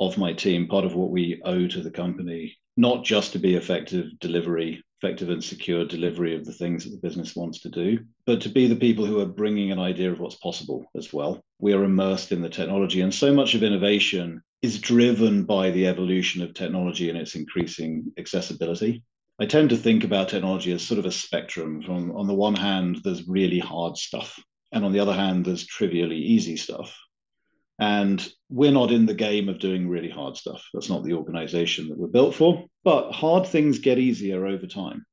of 0.00 0.18
my 0.18 0.32
team, 0.32 0.66
part 0.66 0.84
of 0.84 0.94
what 0.94 1.10
we 1.10 1.40
owe 1.44 1.66
to 1.66 1.80
the 1.80 1.90
company, 1.90 2.56
not 2.76 3.04
just 3.04 3.32
to 3.32 3.38
be 3.38 3.54
effective 3.54 4.18
delivery, 4.18 4.82
effective 5.02 5.30
and 5.30 5.42
secure 5.42 5.84
delivery 5.84 6.34
of 6.34 6.44
the 6.44 6.52
things 6.52 6.84
that 6.84 6.90
the 6.90 7.06
business 7.06 7.34
wants 7.34 7.60
to 7.60 7.68
do, 7.68 7.98
but 8.24 8.40
to 8.40 8.48
be 8.48 8.66
the 8.66 8.76
people 8.76 9.04
who 9.04 9.20
are 9.20 9.26
bringing 9.26 9.72
an 9.72 9.78
idea 9.78 10.10
of 10.10 10.20
what's 10.20 10.36
possible 10.36 10.84
as 10.96 11.12
well. 11.12 11.40
We 11.58 11.72
are 11.72 11.84
immersed 11.84 12.32
in 12.32 12.40
the 12.40 12.48
technology, 12.48 13.00
and 13.00 13.12
so 13.12 13.32
much 13.32 13.54
of 13.54 13.62
innovation 13.62 14.42
is 14.62 14.80
driven 14.80 15.44
by 15.44 15.70
the 15.70 15.86
evolution 15.88 16.40
of 16.42 16.54
technology 16.54 17.08
and 17.08 17.18
its 17.18 17.34
increasing 17.34 18.12
accessibility. 18.16 19.02
I 19.40 19.46
tend 19.46 19.70
to 19.70 19.76
think 19.76 20.04
about 20.04 20.28
technology 20.28 20.72
as 20.72 20.82
sort 20.82 21.00
of 21.00 21.06
a 21.06 21.10
spectrum. 21.10 21.82
From 21.82 22.16
on 22.16 22.28
the 22.28 22.34
one 22.34 22.54
hand, 22.54 23.00
there's 23.02 23.26
really 23.26 23.58
hard 23.58 23.96
stuff, 23.96 24.38
and 24.70 24.84
on 24.84 24.92
the 24.92 25.00
other 25.00 25.14
hand, 25.14 25.44
there's 25.44 25.66
trivially 25.66 26.18
easy 26.18 26.56
stuff. 26.56 26.96
And 27.82 28.24
we're 28.48 28.70
not 28.70 28.92
in 28.92 29.06
the 29.06 29.14
game 29.14 29.48
of 29.48 29.58
doing 29.58 29.88
really 29.88 30.08
hard 30.08 30.36
stuff. 30.36 30.62
That's 30.72 30.88
not 30.88 31.02
the 31.02 31.14
organization 31.14 31.88
that 31.88 31.98
we're 31.98 32.06
built 32.06 32.36
for. 32.36 32.66
But 32.84 33.10
hard 33.10 33.44
things 33.44 33.80
get 33.80 33.98
easier 33.98 34.46
over 34.46 34.68
time. 34.68 35.04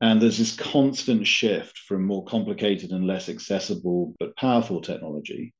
And 0.00 0.22
there's 0.22 0.38
this 0.38 0.54
constant 0.54 1.26
shift 1.26 1.78
from 1.78 2.06
more 2.06 2.24
complicated 2.26 2.92
and 2.92 3.08
less 3.08 3.28
accessible 3.28 4.14
but 4.20 4.36
powerful 4.36 4.80
technology 4.80 5.52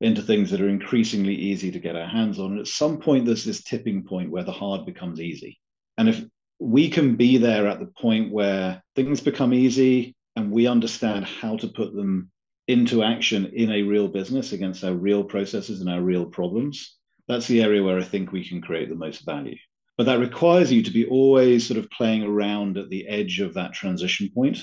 into 0.00 0.22
things 0.22 0.50
that 0.52 0.62
are 0.62 0.70
increasingly 0.70 1.34
easy 1.34 1.70
to 1.72 1.78
get 1.78 1.96
our 1.96 2.08
hands 2.08 2.38
on. 2.38 2.52
And 2.52 2.60
at 2.60 2.66
some 2.66 2.96
point, 2.96 3.26
there's 3.26 3.44
this 3.44 3.62
tipping 3.62 4.04
point 4.04 4.30
where 4.30 4.42
the 4.42 4.52
hard 4.52 4.86
becomes 4.86 5.20
easy. 5.20 5.60
And 5.98 6.08
if 6.08 6.24
we 6.58 6.88
can 6.88 7.16
be 7.16 7.36
there 7.36 7.68
at 7.68 7.78
the 7.78 7.92
point 8.00 8.32
where 8.32 8.82
things 8.96 9.20
become 9.20 9.52
easy 9.52 10.16
and 10.34 10.50
we 10.50 10.66
understand 10.66 11.26
how 11.26 11.58
to 11.58 11.68
put 11.68 11.94
them 11.94 12.30
into 12.66 13.02
action 13.02 13.46
in 13.54 13.70
a 13.70 13.82
real 13.82 14.08
business 14.08 14.52
against 14.52 14.84
our 14.84 14.94
real 14.94 15.24
processes 15.24 15.80
and 15.80 15.90
our 15.90 16.00
real 16.00 16.24
problems, 16.26 16.96
that's 17.28 17.46
the 17.46 17.62
area 17.62 17.82
where 17.82 17.98
I 17.98 18.02
think 18.02 18.32
we 18.32 18.46
can 18.46 18.60
create 18.60 18.88
the 18.88 18.94
most 18.94 19.24
value. 19.24 19.56
But 19.96 20.06
that 20.06 20.18
requires 20.18 20.72
you 20.72 20.82
to 20.82 20.90
be 20.90 21.06
always 21.06 21.66
sort 21.66 21.78
of 21.78 21.90
playing 21.90 22.22
around 22.22 22.78
at 22.78 22.88
the 22.88 23.06
edge 23.06 23.40
of 23.40 23.54
that 23.54 23.72
transition 23.72 24.30
point 24.34 24.58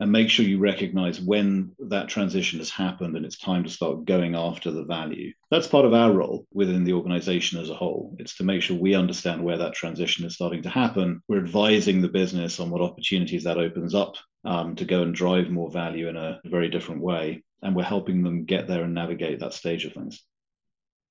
and 0.00 0.10
make 0.10 0.30
sure 0.30 0.46
you 0.46 0.58
recognize 0.58 1.20
when 1.20 1.72
that 1.78 2.08
transition 2.08 2.58
has 2.58 2.70
happened 2.70 3.16
and 3.16 3.26
it's 3.26 3.38
time 3.38 3.62
to 3.62 3.70
start 3.70 4.06
going 4.06 4.34
after 4.34 4.70
the 4.70 4.84
value. 4.84 5.30
That's 5.50 5.66
part 5.66 5.84
of 5.84 5.92
our 5.92 6.10
role 6.10 6.46
within 6.52 6.84
the 6.84 6.94
organization 6.94 7.60
as 7.60 7.68
a 7.68 7.74
whole. 7.74 8.16
It's 8.18 8.36
to 8.38 8.44
make 8.44 8.62
sure 8.62 8.78
we 8.78 8.94
understand 8.94 9.44
where 9.44 9.58
that 9.58 9.74
transition 9.74 10.24
is 10.24 10.34
starting 10.34 10.62
to 10.62 10.70
happen. 10.70 11.22
We're 11.28 11.44
advising 11.44 12.00
the 12.00 12.08
business 12.08 12.58
on 12.60 12.70
what 12.70 12.80
opportunities 12.80 13.44
that 13.44 13.58
opens 13.58 13.94
up 13.94 14.16
um, 14.44 14.74
to 14.76 14.86
go 14.86 15.02
and 15.02 15.14
drive 15.14 15.50
more 15.50 15.70
value 15.70 16.08
in 16.08 16.16
a 16.16 16.40
very 16.46 16.70
different 16.70 17.02
way. 17.02 17.44
And 17.62 17.76
we're 17.76 17.82
helping 17.82 18.22
them 18.22 18.46
get 18.46 18.66
there 18.66 18.84
and 18.84 18.94
navigate 18.94 19.40
that 19.40 19.52
stage 19.52 19.84
of 19.84 19.92
things. 19.92 20.24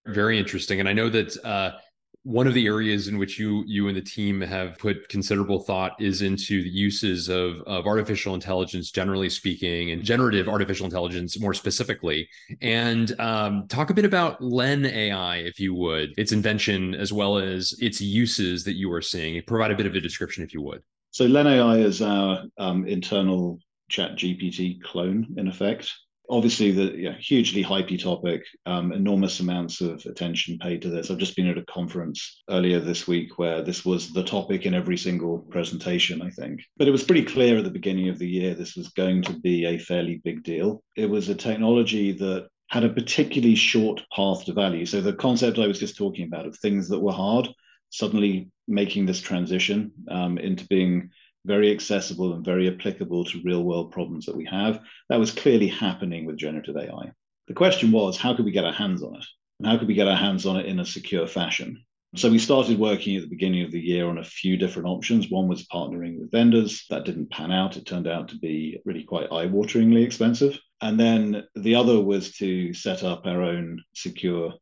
Very 0.08 0.40
interesting. 0.40 0.80
And 0.80 0.90
I 0.90 0.94
know 0.94 1.10
that 1.10 1.46
uh, 1.46 1.74
one 2.24 2.48
of 2.48 2.54
the 2.54 2.66
areas 2.66 3.08
in 3.08 3.18
which 3.18 3.40
you 3.40 3.64
you 3.66 3.88
and 3.88 3.96
the 3.96 4.02
team 4.02 4.42
have 4.42 4.78
put 4.78 5.08
considerable 5.10 5.60
thought 5.60 5.94
is 6.02 6.22
into 6.22 6.62
the 6.62 6.70
uses 6.70 7.30
of, 7.30 7.62
of 7.62 7.88
artificial 7.88 8.34
intelligence 8.36 8.92
generally 8.92 9.30
speaking 9.30 9.92
and 9.92 10.04
generative 10.04 10.50
artificial 10.50 10.86
intelligence 10.86 11.40
more 11.40 11.54
specifically. 11.54 12.28
And 12.62 13.18
um, 13.20 13.68
talk 13.68 13.90
a 13.90 13.94
bit 13.94 14.06
about 14.06 14.42
LenAI 14.42 15.48
if 15.48 15.60
you 15.60 15.74
would 15.76 16.14
its 16.18 16.32
invention 16.32 16.94
as 16.94 17.14
well 17.14 17.38
as 17.38 17.74
its 17.80 18.02
uses 18.02 18.64
that 18.66 18.76
you 18.76 18.92
are 18.92 19.02
seeing. 19.02 19.42
Provide 19.48 19.72
a 19.72 19.76
bit 19.76 19.86
of 19.86 19.96
a 19.96 20.02
description 20.02 20.44
if 20.44 20.54
you 20.54 20.62
would. 20.62 20.84
So 21.12 21.26
LenAI 21.26 21.84
is 21.84 22.02
our 22.02 22.44
um, 22.58 22.86
internal 22.86 23.60
ChatGPT 23.90 24.82
clone, 24.84 25.36
in 25.38 25.48
effect. 25.48 25.92
Obviously, 26.30 26.72
the 26.72 26.96
yeah, 26.96 27.16
hugely 27.20 27.64
hypey 27.64 28.02
topic, 28.02 28.44
um, 28.66 28.92
enormous 28.92 29.40
amounts 29.40 29.82
of 29.82 30.06
attention 30.06 30.60
paid 30.60 30.82
to 30.84 30.90
this. 30.90 31.10
I've 31.10 31.18
just 31.18 31.36
been 31.36 31.48
at 31.48 31.58
a 31.58 31.66
conference 31.66 32.44
earlier 32.50 32.80
this 32.80 33.08
week 33.08 33.40
where 33.40 33.64
this 33.64 33.84
was 33.84 34.14
the 34.14 34.24
topic 34.24 34.66
in 34.66 34.74
every 34.74 34.98
single 34.98 35.40
presentation, 35.40 36.22
I 36.22 36.30
think. 36.30 36.62
But 36.78 36.88
it 36.88 36.92
was 36.92 37.04
pretty 37.04 37.26
clear 37.26 37.58
at 37.58 37.64
the 37.64 37.72
beginning 37.72 38.10
of 38.10 38.20
the 38.20 38.28
year 38.28 38.54
this 38.54 38.76
was 38.76 38.90
going 38.90 39.24
to 39.24 39.40
be 39.40 39.66
a 39.66 39.80
fairly 39.80 40.22
big 40.24 40.44
deal. 40.44 40.84
It 40.96 41.10
was 41.10 41.30
a 41.30 41.36
technology 41.36 42.12
that 42.14 42.48
had 42.70 42.84
a 42.84 42.90
particularly 42.90 43.56
short 43.56 44.02
path 44.16 44.46
to 44.46 44.54
value. 44.54 44.86
So 44.86 45.02
the 45.02 45.14
concept 45.14 45.58
I 45.58 45.68
was 45.68 45.80
just 45.80 45.98
talking 45.98 46.28
about 46.28 46.46
of 46.46 46.56
things 46.58 46.88
that 46.90 47.00
were 47.00 47.12
hard 47.12 47.50
suddenly 47.90 48.52
making 48.68 49.06
this 49.06 49.20
transition 49.20 49.92
um, 50.10 50.38
into 50.38 50.66
being 50.68 51.10
very 51.50 51.72
accessible 51.72 52.34
and 52.34 52.46
very 52.46 52.68
applicable 52.70 53.26
to 53.26 53.42
real 53.44 53.64
world 53.64 53.92
problems 53.92 54.26
that 54.28 54.38
we 54.38 54.46
have. 54.46 54.80
That 55.10 55.20
was 55.20 55.32
clearly 55.32 55.68
happening 55.68 56.26
with 56.26 56.38
generative 56.38 56.78
AI. 56.78 57.12
The 57.48 57.56
question 57.56 57.92
was, 57.92 58.18
how 58.18 58.36
could 58.36 58.46
we 58.46 58.52
get 58.52 58.66
our 58.66 58.72
hands 58.72 59.02
on 59.02 59.16
it? 59.16 59.26
And 59.60 59.68
how 59.68 59.78
could 59.78 59.88
we 59.88 59.96
get 59.96 60.08
our 60.08 60.16
hands 60.16 60.46
on 60.46 60.58
it 60.58 60.68
in 60.68 60.80
a 60.80 60.86
secure 60.86 61.26
fashion? 61.26 61.84
So 62.16 62.30
we 62.30 62.38
started 62.38 62.80
working 62.80 63.16
at 63.16 63.24
the 63.24 63.36
beginning 63.36 63.64
of 63.64 63.72
the 63.72 63.80
year 63.80 64.08
on 64.08 64.20
a 64.20 64.24
few 64.24 64.58
different 64.58 64.88
options. 64.88 65.30
One 65.32 65.48
was 65.48 65.68
partnering 65.68 66.20
with 66.20 66.32
vendors. 66.32 66.86
That 66.92 67.06
didn't 67.06 67.32
pan 67.32 67.52
out. 67.52 67.78
It 67.78 67.86
turned 67.88 68.08
out 68.08 68.30
to 68.30 68.38
be 68.38 68.80
really 68.86 69.04
quite 69.04 69.32
eye-wateringly 69.32 70.04
expensive. 70.04 70.58
And 70.82 71.00
then 71.00 71.44
the 71.56 71.76
other 71.76 72.00
was 72.00 72.32
to 72.38 72.74
set 72.74 73.04
up 73.04 73.26
our 73.26 73.42
own 73.42 73.82
secure 73.94 74.54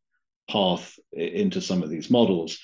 path 0.49 0.97
into 1.11 1.59
some 1.61 1.83
of 1.83 1.89
these 1.89 2.09
models. 2.09 2.57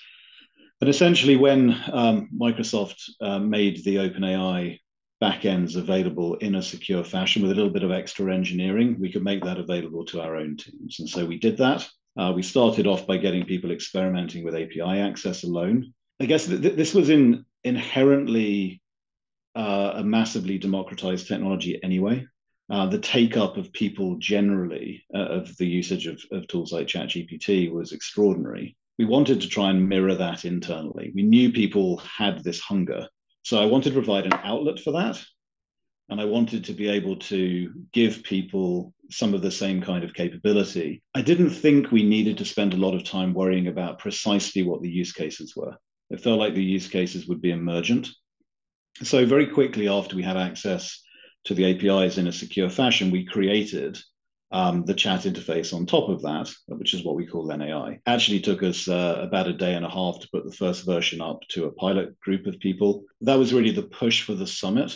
But 0.80 0.90
essentially, 0.90 1.38
when 1.38 1.72
um, 1.92 2.30
Microsoft 2.38 3.02
uh, 3.22 3.40
made 3.40 3.84
the 3.84 3.98
OpenAI 3.98 4.80
backends 5.24 5.78
available 5.78 6.36
in 6.36 6.56
a 6.56 6.62
secure 6.62 7.04
fashion 7.04 7.42
with 7.42 7.52
a 7.52 7.56
little 7.56 7.72
bit 7.72 7.84
of 7.84 7.92
extra 7.92 8.34
engineering, 8.34 8.98
we 9.00 9.12
could 9.12 9.24
make 9.24 9.44
that 9.46 9.58
available 9.58 10.04
to 10.06 10.22
our 10.22 10.36
own 10.36 10.58
teams. 10.58 11.00
And 11.00 11.08
so 11.08 11.26
we 11.26 11.40
did 11.40 11.58
that. 11.58 11.88
Uh, 12.18 12.34
we 12.36 12.44
started 12.44 12.88
off 12.88 13.08
by 13.08 13.18
getting 13.18 13.46
people 13.46 13.72
experimenting 13.72 14.44
with 14.44 14.56
API 14.56 15.00
access 15.00 15.44
alone. 15.44 15.94
I 16.20 16.26
guess 16.26 16.46
th- 16.46 16.62
th- 16.62 16.76
this 16.76 16.94
was 16.94 17.10
in 17.10 17.46
inherently 17.64 18.82
uh, 19.56 19.94
a 19.96 20.04
massively 20.04 20.58
democratized 20.58 21.28
technology 21.28 21.80
anyway. 21.82 22.28
Uh, 22.70 22.88
the 22.88 23.00
take 23.00 23.38
up 23.38 23.58
of 23.58 23.72
people 23.74 24.18
generally 24.18 25.06
uh, 25.14 25.20
of 25.20 25.56
the 25.58 25.66
usage 25.66 26.08
of, 26.08 26.22
of 26.32 26.48
tools 26.48 26.72
like 26.72 26.88
ChatGPT 26.88 27.72
was 27.72 27.92
extraordinary 27.92 28.76
we 28.98 29.06
wanted 29.06 29.42
to 29.42 29.50
try 29.50 29.70
and 29.70 29.90
mirror 29.90 30.16
that 30.16 30.46
internally. 30.46 31.12
We 31.16 31.24
knew 31.24 31.52
people 31.52 31.98
had 31.98 32.44
this 32.44 32.60
hunger. 32.60 33.08
So 33.44 33.62
I 33.62 33.66
wanted 33.66 33.90
to 33.90 34.02
provide 34.02 34.26
an 34.26 34.40
outlet 34.44 34.80
for 34.80 34.92
that. 34.92 35.24
And 36.10 36.22
I 36.22 36.26
wanted 36.26 36.66
to 36.66 36.74
be 36.74 36.90
able 36.90 37.16
to 37.18 37.74
give 37.92 38.24
people 38.24 38.94
some 39.10 39.34
of 39.34 39.42
the 39.42 39.52
same 39.52 39.82
kind 39.82 40.04
of 40.04 40.14
capability. 40.14 41.02
I 41.16 41.22
didn't 41.22 41.50
think 41.50 41.92
we 41.92 42.04
needed 42.04 42.38
to 42.38 42.46
spend 42.46 42.74
a 42.74 42.78
lot 42.78 42.94
of 42.94 43.04
time 43.04 43.34
worrying 43.34 43.68
about 43.68 44.00
precisely 44.00 44.64
what 44.64 44.82
the 44.82 44.90
use 44.90 45.12
cases 45.12 45.56
were. 45.56 45.76
It 46.10 46.22
felt 46.22 46.40
like 46.40 46.54
the 46.54 46.64
use 46.64 46.88
cases 46.88 47.28
would 47.28 47.42
be 47.42 47.52
emergent. 47.52 48.10
So, 49.02 49.26
very 49.26 49.48
quickly 49.48 49.88
after 49.88 50.16
we 50.16 50.22
had 50.22 50.38
access 50.38 51.02
to 51.46 51.54
the 51.54 51.66
APIs 51.66 52.18
in 52.18 52.28
a 52.28 52.32
secure 52.32 52.70
fashion, 52.70 53.10
we 53.10 53.26
created 53.26 53.98
um, 54.54 54.86
the 54.86 54.94
chat 54.94 55.22
interface 55.22 55.74
on 55.74 55.88
top 55.88 56.10
of 56.10 56.22
that, 56.22 56.54
which 56.68 56.94
is 56.94 57.04
what 57.04 57.16
we 57.16 57.26
call 57.26 57.48
LenAI. 57.48 58.00
Actually 58.06 58.40
took 58.40 58.62
us 58.62 58.88
uh, 58.88 59.18
about 59.20 59.48
a 59.48 59.54
day 59.54 59.74
and 59.74 59.84
a 59.84 59.90
half 59.90 60.20
to 60.20 60.30
put 60.32 60.46
the 60.46 60.56
first 60.56 60.86
version 60.86 61.22
up 61.22 61.40
to 61.50 61.66
a 61.66 61.72
pilot 61.72 62.18
group 62.20 62.46
of 62.46 62.60
people. 62.60 63.04
That 63.22 63.40
was 63.40 63.52
really 63.52 63.72
the 63.72 63.82
push 63.82 64.22
for 64.22 64.36
the 64.36 64.46
summit 64.46 64.96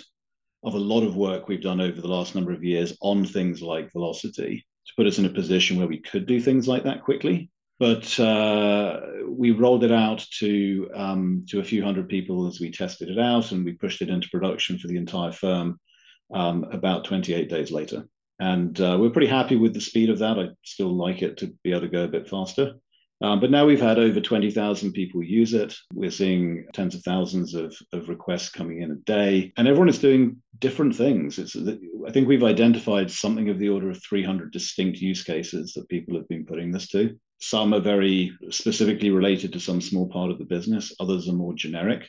of 0.64 0.76
a 0.76 0.80
lot 0.80 1.02
of 1.02 1.16
work 1.16 1.48
we've 1.48 1.62
done 1.62 1.82
over 1.82 2.00
the 2.00 2.08
last 2.08 2.36
number 2.36 2.52
of 2.52 2.64
years 2.64 2.96
on 3.02 3.26
things 3.26 3.60
like 3.60 3.92
velocity 3.92 4.64
to 4.86 4.94
put 4.96 5.08
us 5.08 5.18
in 5.18 5.26
a 5.26 5.30
position 5.30 5.78
where 5.78 5.88
we 5.88 6.02
could 6.02 6.28
do 6.28 6.40
things 6.40 6.68
like 6.68 6.84
that 6.84 7.04
quickly. 7.04 7.50
But 7.80 8.20
uh, 8.20 9.02
we 9.28 9.52
rolled 9.52 9.84
it 9.84 9.92
out 9.92 10.24
to 10.40 10.88
um, 10.94 11.46
to 11.50 11.60
a 11.60 11.64
few 11.64 11.84
hundred 11.84 12.10
people 12.10 12.48
as 12.48 12.60
we 12.60 12.72
tested 12.72 13.10
it 13.10 13.20
out, 13.20 13.52
and 13.52 13.66
we 13.66 13.74
pushed 13.74 14.04
it 14.04 14.10
into 14.10 14.30
production 14.30 14.78
for 14.78 14.88
the 14.88 14.98
entire 14.98 15.32
firm 15.32 15.80
um, 16.32 16.64
about 16.72 17.06
28 17.06 17.50
days 17.50 17.72
later 17.72 18.08
and 18.40 18.80
uh, 18.80 18.98
we're 19.00 19.10
pretty 19.10 19.28
happy 19.28 19.56
with 19.56 19.74
the 19.74 19.82
speed 19.82 20.10
of 20.10 20.20
that. 20.20 20.40
I 20.40 20.50
still 20.64 20.96
like 20.96 21.22
it 21.22 21.38
to 21.38 21.54
be 21.64 21.72
able 21.72 21.82
to 21.82 21.88
go 21.88 22.04
a 22.04 22.08
bit 22.08 22.30
faster, 22.30 22.74
Um, 23.20 23.40
but 23.40 23.50
now 23.50 23.66
we've 23.66 23.82
had 23.82 23.98
over 23.98 24.22
20,000 24.22 24.92
people 24.92 25.24
use 25.24 25.54
it. 25.56 25.76
We're 25.94 26.12
seeing 26.12 26.68
tens 26.74 26.94
of 26.94 27.02
thousands 27.02 27.56
of, 27.56 27.76
of 27.92 28.10
requests 28.10 28.50
coming 28.50 28.84
in 28.84 28.92
a 28.92 28.96
day, 28.96 29.54
and 29.58 29.68
everyone 29.68 29.90
is 29.90 29.98
doing 29.98 30.38
different 30.60 30.96
things. 30.96 31.40
It's, 31.40 31.56
I 31.56 32.12
think 32.12 32.28
we've 32.28 32.44
identified 32.44 33.10
something 33.10 33.50
of 33.50 33.58
the 33.58 33.70
order 33.70 33.90
of 33.90 34.04
300 34.04 34.52
distinct 34.52 35.00
use 35.00 35.24
cases 35.24 35.74
that 35.74 35.90
people 35.90 36.16
have 36.16 36.28
been 36.28 36.46
putting 36.46 36.72
this 36.72 36.88
to. 36.90 37.18
Some 37.40 37.74
are 37.74 37.80
very 37.80 38.32
specifically 38.50 39.10
related 39.10 39.54
to 39.54 39.60
some 39.60 39.82
small 39.82 40.08
part 40.10 40.32
of 40.32 40.38
the 40.38 40.46
business, 40.46 40.94
others 41.00 41.28
are 41.28 41.34
more 41.34 41.54
generic. 41.56 42.08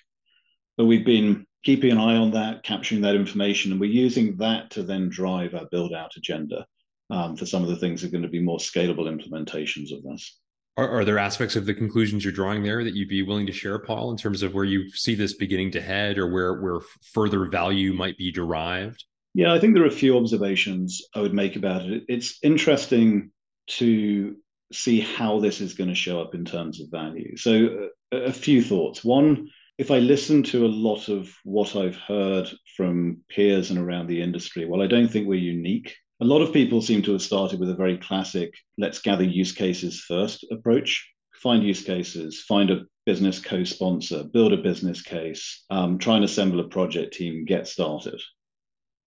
But 0.79 0.87
we've 0.87 1.05
been 1.05 1.45
keeping 1.65 1.91
an 1.91 1.99
eye 1.99 2.17
on 2.17 2.31
that, 2.31 2.63
capturing 2.63 3.03
that 3.03 3.17
information, 3.17 3.73
and 3.73 3.81
we're 3.81 3.91
using 3.91 4.37
that 4.37 4.71
to 4.71 4.83
then 4.83 5.11
drive 5.11 5.55
our 5.55 5.67
build 5.67 5.93
out 5.93 6.13
agenda 6.17 6.65
um, 7.11 7.37
for 7.37 7.45
some 7.45 7.63
of 7.63 7.69
the 7.69 7.77
things 7.77 8.01
that 8.01 8.09
are 8.09 8.11
going 8.13 8.23
to 8.23 8.29
be 8.29 8.41
more 8.41 8.59
scalable 8.59 9.07
implementations 9.07 9.93
of 9.93 10.03
this. 10.05 10.39
Are, 10.77 10.89
are, 10.89 11.05
there 11.05 11.19
aspects 11.19 11.57
of 11.57 11.67
the 11.67 11.75
conclusions 11.75 12.25
you're 12.25 12.33
drawing 12.33 12.63
there 12.63 12.85
that 12.85 12.95
you'd 12.95 13.09
be 13.09 13.23
willing 13.23 13.47
to 13.47 13.53
share, 13.53 13.81
Paul, 13.81 14.13
in 14.13 14.17
terms 14.17 14.45
of 14.45 14.55
where 14.55 14.65
you 14.65 14.89
see 14.91 15.17
this 15.17 15.35
beginning 15.35 15.73
to 15.73 15.81
head 15.81 16.19
or 16.19 16.31
where, 16.33 16.61
where 16.61 16.81
further 17.13 17.47
value 17.47 17.93
might 17.93 18.17
be 18.17 18.31
derived? 18.31 19.05
Yeah, 19.35 19.53
I 19.53 19.59
think 19.59 19.75
there 19.75 19.83
are 19.83 19.89
a 19.89 19.91
few 19.91 20.17
observations 20.17 21.03
I 21.15 21.21
would 21.21 21.35
make 21.35 21.57
about 21.57 21.83
it. 21.83 22.05
It's 22.09 22.39
interesting 22.45 23.33
to 23.71 24.37
see 24.73 25.01
how 25.01 25.41
this 25.41 25.61
is 25.61 25.75
going 25.75 25.89
to 25.89 25.95
show 25.97 26.21
up 26.21 26.37
in 26.37 26.45
terms 26.45 26.81
of 26.81 26.91
value. 26.91 27.37
So, 27.37 27.89
a, 28.13 28.17
a 28.17 28.33
few 28.33 28.63
thoughts. 28.63 29.05
One, 29.05 29.51
if 29.79 29.91
I 29.91 29.99
listen 29.99 30.43
to 30.45 30.67
a 30.67 30.69
lot 30.69 31.09
of 31.09 31.33
what 31.45 31.77
I've 31.77 31.97
heard 31.97 32.51
from 32.77 33.19
peers 33.31 33.71
and 33.71 33.79
around 33.79 34.09
the 34.09 34.21
industry, 34.21 34.67
well, 34.67 34.83
I 34.83 34.87
don't 34.87 35.09
think 35.09 35.27
we're 35.27 35.37
unique 35.37 35.95
a 36.21 36.25
lot 36.25 36.43
of 36.43 36.53
people 36.53 36.83
seem 36.83 37.03
to 37.03 37.13
have 37.13 37.23
started 37.23 37.61
with 37.61 37.71
a 37.71 37.77
very 37.77 37.97
classic 37.97 38.53
let's 38.77 39.01
gather 39.01 39.23
use 39.23 39.53
cases 39.53 40.01
first 40.01 40.45
approach. 40.51 41.09
Find 41.35 41.63
use 41.63 41.85
cases, 41.85 42.43
find 42.43 42.71
a 42.71 42.85
business 43.07 43.39
co 43.39 43.63
sponsor, 43.63 44.25
build 44.25 44.53
a 44.53 44.57
business 44.57 45.01
case, 45.01 45.65
um, 45.71 45.99
try 45.99 46.17
and 46.17 46.25
assemble 46.25 46.59
a 46.59 46.69
project 46.69 47.15
team, 47.15 47.45
get 47.45 47.69
started. 47.69 48.21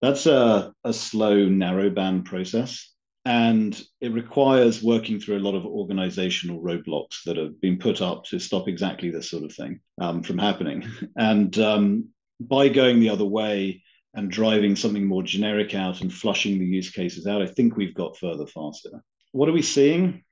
That's 0.01 0.25
a, 0.25 0.73
a 0.85 0.93
slow, 0.93 1.45
narrow 1.45 1.89
band 1.89 2.23
process. 2.23 2.90
And 3.23 3.79
it 3.99 4.13
requires 4.13 4.81
working 4.81 5.19
through 5.19 5.37
a 5.37 5.45
lot 5.47 5.53
of 5.53 5.65
organizational 5.65 6.61
roadblocks 6.61 7.23
that 7.25 7.37
have 7.37 7.61
been 7.61 7.77
put 7.77 8.01
up 8.01 8.23
to 8.25 8.39
stop 8.39 8.67
exactly 8.67 9.11
this 9.11 9.29
sort 9.29 9.43
of 9.43 9.53
thing 9.53 9.79
um, 9.99 10.23
from 10.23 10.37
happening. 10.37 10.83
And 11.15 11.57
um, 11.59 12.09
by 12.39 12.67
going 12.69 12.99
the 12.99 13.09
other 13.09 13.25
way, 13.25 13.83
and 14.13 14.29
driving 14.29 14.75
something 14.75 15.05
more 15.05 15.23
generic 15.23 15.73
out 15.73 16.01
and 16.01 16.13
flushing 16.13 16.59
the 16.59 16.65
use 16.65 16.89
cases 16.89 17.27
out, 17.27 17.41
I 17.41 17.47
think 17.47 17.75
we've 17.75 17.95
got 17.95 18.17
further 18.17 18.45
faster. 18.45 19.03
What 19.31 19.47
are 19.47 19.53
we 19.53 19.61
seeing? 19.61 20.23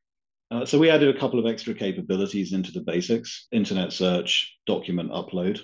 Uh, 0.52 0.66
so 0.66 0.80
we 0.80 0.90
added 0.90 1.16
a 1.16 1.20
couple 1.20 1.40
of 1.40 1.46
extra 1.46 1.74
capabilities 1.74 2.54
into 2.54 2.72
the 2.72 2.82
basics, 2.82 3.48
internet 3.52 3.94
search, 3.94 4.58
document 4.66 5.12
upload. 5.12 5.62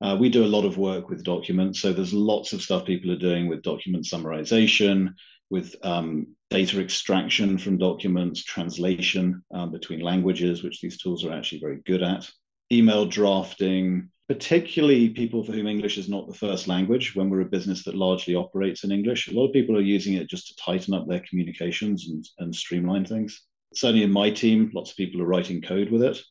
Uh, 0.00 0.16
we 0.18 0.28
do 0.28 0.44
a 0.44 0.46
lot 0.46 0.64
of 0.64 0.78
work 0.78 1.08
with 1.08 1.24
documents. 1.24 1.80
So 1.80 1.92
there's 1.92 2.14
lots 2.14 2.52
of 2.52 2.62
stuff 2.62 2.86
people 2.86 3.10
are 3.10 3.18
doing 3.18 3.48
with 3.48 3.62
document 3.62 4.04
summarization, 4.04 5.14
with 5.50 5.74
um, 5.82 6.28
data 6.54 6.80
extraction 6.80 7.58
from 7.58 7.76
documents, 7.76 8.44
translation 8.44 9.42
um, 9.52 9.72
between 9.72 9.98
languages, 9.98 10.62
which 10.62 10.80
these 10.80 10.96
tools 10.96 11.24
are 11.24 11.32
actually 11.32 11.58
very 11.58 11.80
good 11.84 12.00
at, 12.00 12.30
email 12.70 13.04
drafting, 13.06 14.08
particularly 14.28 15.08
people 15.08 15.42
for 15.42 15.50
whom 15.50 15.66
English 15.66 15.98
is 15.98 16.08
not 16.08 16.28
the 16.28 16.34
first 16.34 16.68
language, 16.68 17.16
when 17.16 17.28
we're 17.28 17.40
a 17.40 17.56
business 17.56 17.82
that 17.82 17.96
largely 17.96 18.36
operates 18.36 18.84
in 18.84 18.92
English, 18.92 19.26
a 19.26 19.34
lot 19.34 19.48
of 19.48 19.52
people 19.52 19.76
are 19.76 19.80
using 19.96 20.14
it 20.14 20.30
just 20.30 20.46
to 20.46 20.54
tighten 20.64 20.94
up 20.94 21.08
their 21.08 21.24
communications 21.28 22.08
and, 22.08 22.24
and 22.38 22.54
streamline 22.54 23.04
things. 23.04 23.42
Certainly 23.74 24.04
in 24.04 24.12
my 24.12 24.30
team, 24.30 24.70
lots 24.72 24.92
of 24.92 24.96
people 24.96 25.20
are 25.20 25.26
writing 25.26 25.60
code 25.60 25.90
with 25.90 26.04
it. 26.04 26.22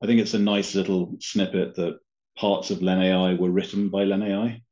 I 0.00 0.06
think 0.06 0.20
it's 0.20 0.34
a 0.34 0.38
nice 0.38 0.76
little 0.76 1.16
snippet 1.20 1.74
that 1.74 1.98
parts 2.36 2.70
of 2.70 2.78
LenAI 2.78 3.36
were 3.36 3.50
written 3.50 3.88
by 3.88 4.04
LenAI 4.04 4.62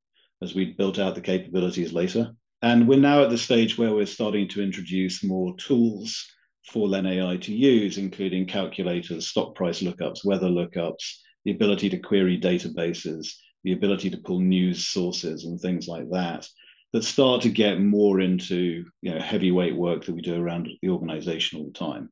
as 0.40 0.54
we 0.54 0.66
built 0.66 1.00
out 1.00 1.16
the 1.16 1.20
capabilities 1.20 1.92
later. 1.92 2.30
And 2.62 2.86
we're 2.86 2.98
now 2.98 3.22
at 3.22 3.30
the 3.30 3.38
stage 3.38 3.78
where 3.78 3.94
we're 3.94 4.04
starting 4.04 4.46
to 4.48 4.62
introduce 4.62 5.24
more 5.24 5.56
tools 5.56 6.26
for 6.70 6.88
LenAI 6.88 7.40
to 7.42 7.54
use, 7.54 7.96
including 7.96 8.46
calculators, 8.46 9.28
stock 9.28 9.54
price 9.54 9.82
lookups, 9.82 10.24
weather 10.24 10.48
lookups, 10.48 11.16
the 11.44 11.52
ability 11.52 11.88
to 11.88 11.98
query 11.98 12.38
databases, 12.38 13.32
the 13.64 13.72
ability 13.72 14.10
to 14.10 14.18
pull 14.18 14.40
news 14.40 14.86
sources 14.86 15.46
and 15.46 15.58
things 15.58 15.88
like 15.88 16.08
that, 16.10 16.46
that 16.92 17.04
start 17.04 17.40
to 17.42 17.48
get 17.48 17.80
more 17.80 18.20
into 18.20 18.84
you 19.00 19.14
know, 19.14 19.20
heavyweight 19.20 19.74
work 19.74 20.04
that 20.04 20.14
we 20.14 20.20
do 20.20 20.40
around 20.40 20.68
the 20.82 20.88
organization 20.90 21.58
all 21.58 21.66
the 21.66 21.72
time. 21.72 22.10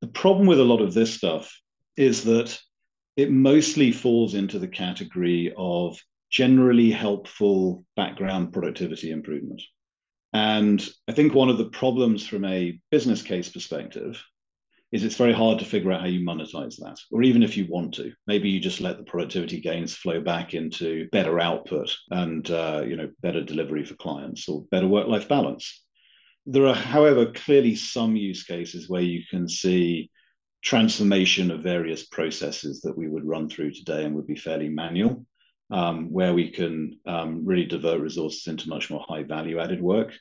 The 0.00 0.08
problem 0.08 0.46
with 0.46 0.58
a 0.58 0.64
lot 0.64 0.80
of 0.80 0.94
this 0.94 1.12
stuff 1.12 1.54
is 1.96 2.24
that 2.24 2.58
it 3.16 3.30
mostly 3.30 3.92
falls 3.92 4.34
into 4.34 4.58
the 4.58 4.68
category 4.68 5.52
of 5.56 5.98
generally 6.30 6.90
helpful 6.90 7.84
background 7.94 8.54
productivity 8.54 9.10
improvement. 9.10 9.60
And 10.32 10.86
I 11.08 11.12
think 11.12 11.34
one 11.34 11.50
of 11.50 11.58
the 11.58 11.68
problems 11.68 12.26
from 12.26 12.44
a 12.44 12.80
business 12.90 13.22
case 13.22 13.48
perspective 13.50 14.22
is 14.92 15.04
it's 15.04 15.16
very 15.16 15.32
hard 15.32 15.58
to 15.58 15.64
figure 15.64 15.90
out 15.90 16.00
how 16.00 16.06
you 16.06 16.20
monetize 16.20 16.76
that. 16.76 16.98
Or 17.10 17.22
even 17.22 17.42
if 17.42 17.56
you 17.56 17.66
want 17.68 17.94
to, 17.94 18.12
maybe 18.26 18.50
you 18.50 18.60
just 18.60 18.80
let 18.80 18.98
the 18.98 19.04
productivity 19.04 19.60
gains 19.60 19.94
flow 19.94 20.20
back 20.20 20.52
into 20.54 21.08
better 21.10 21.40
output 21.40 21.94
and 22.10 22.48
uh, 22.50 22.84
you 22.86 22.96
know 22.96 23.10
better 23.22 23.42
delivery 23.42 23.84
for 23.84 23.94
clients 23.94 24.48
or 24.48 24.64
better 24.70 24.86
work-life 24.86 25.28
balance. 25.28 25.82
There 26.44 26.66
are, 26.66 26.74
however, 26.74 27.32
clearly 27.32 27.74
some 27.74 28.16
use 28.16 28.42
cases 28.42 28.88
where 28.88 29.02
you 29.02 29.22
can 29.30 29.48
see 29.48 30.10
transformation 30.62 31.50
of 31.50 31.62
various 31.62 32.06
processes 32.06 32.82
that 32.82 32.96
we 32.96 33.08
would 33.08 33.24
run 33.24 33.48
through 33.48 33.72
today 33.72 34.04
and 34.04 34.14
would 34.14 34.26
be 34.26 34.36
fairly 34.36 34.68
manual, 34.68 35.24
where 36.10 36.34
we 36.34 36.50
can 36.50 36.98
um, 37.06 37.44
really 37.44 37.64
divert 37.64 38.00
resources 38.00 38.46
into 38.46 38.68
much 38.68 38.90
more 38.90 39.04
high 39.08 39.22
value 39.22 39.58
added 39.58 39.80
work 39.80 40.12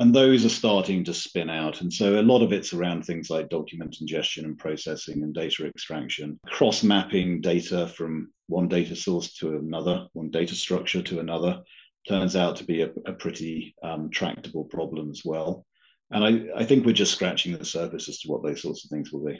and 0.00 0.14
those 0.14 0.46
are 0.46 0.50
starting 0.50 1.04
to 1.04 1.12
spin 1.12 1.50
out. 1.50 1.82
And 1.82 1.92
so 1.92 2.18
a 2.18 2.22
lot 2.22 2.42
of 2.42 2.54
it's 2.54 2.72
around 2.72 3.04
things 3.04 3.28
like 3.28 3.50
document 3.50 3.98
ingestion 4.00 4.46
and 4.46 4.58
processing 4.58 5.22
and 5.22 5.34
data 5.34 5.66
extraction, 5.66 6.40
cross 6.46 6.82
mapping 6.82 7.42
data 7.42 7.86
from 7.86 8.32
one 8.46 8.66
data 8.66 8.96
source 8.96 9.34
to 9.34 9.58
another, 9.58 10.06
one 10.14 10.30
data 10.30 10.54
structure 10.54 11.02
to 11.02 11.20
another, 11.20 11.60
turns 12.08 12.34
out 12.34 12.56
to 12.56 12.64
be 12.64 12.80
a, 12.80 12.90
a 13.04 13.12
pretty 13.12 13.74
um, 13.82 14.08
tractable 14.08 14.64
problem 14.64 15.10
as 15.10 15.20
well. 15.22 15.66
And 16.10 16.24
I, 16.24 16.60
I 16.60 16.64
think 16.64 16.86
we're 16.86 16.92
just 16.92 17.12
scratching 17.12 17.56
the 17.56 17.64
surface 17.66 18.08
as 18.08 18.20
to 18.20 18.28
what 18.28 18.42
those 18.42 18.62
sorts 18.62 18.84
of 18.84 18.90
things 18.90 19.12
will 19.12 19.26
be 19.26 19.38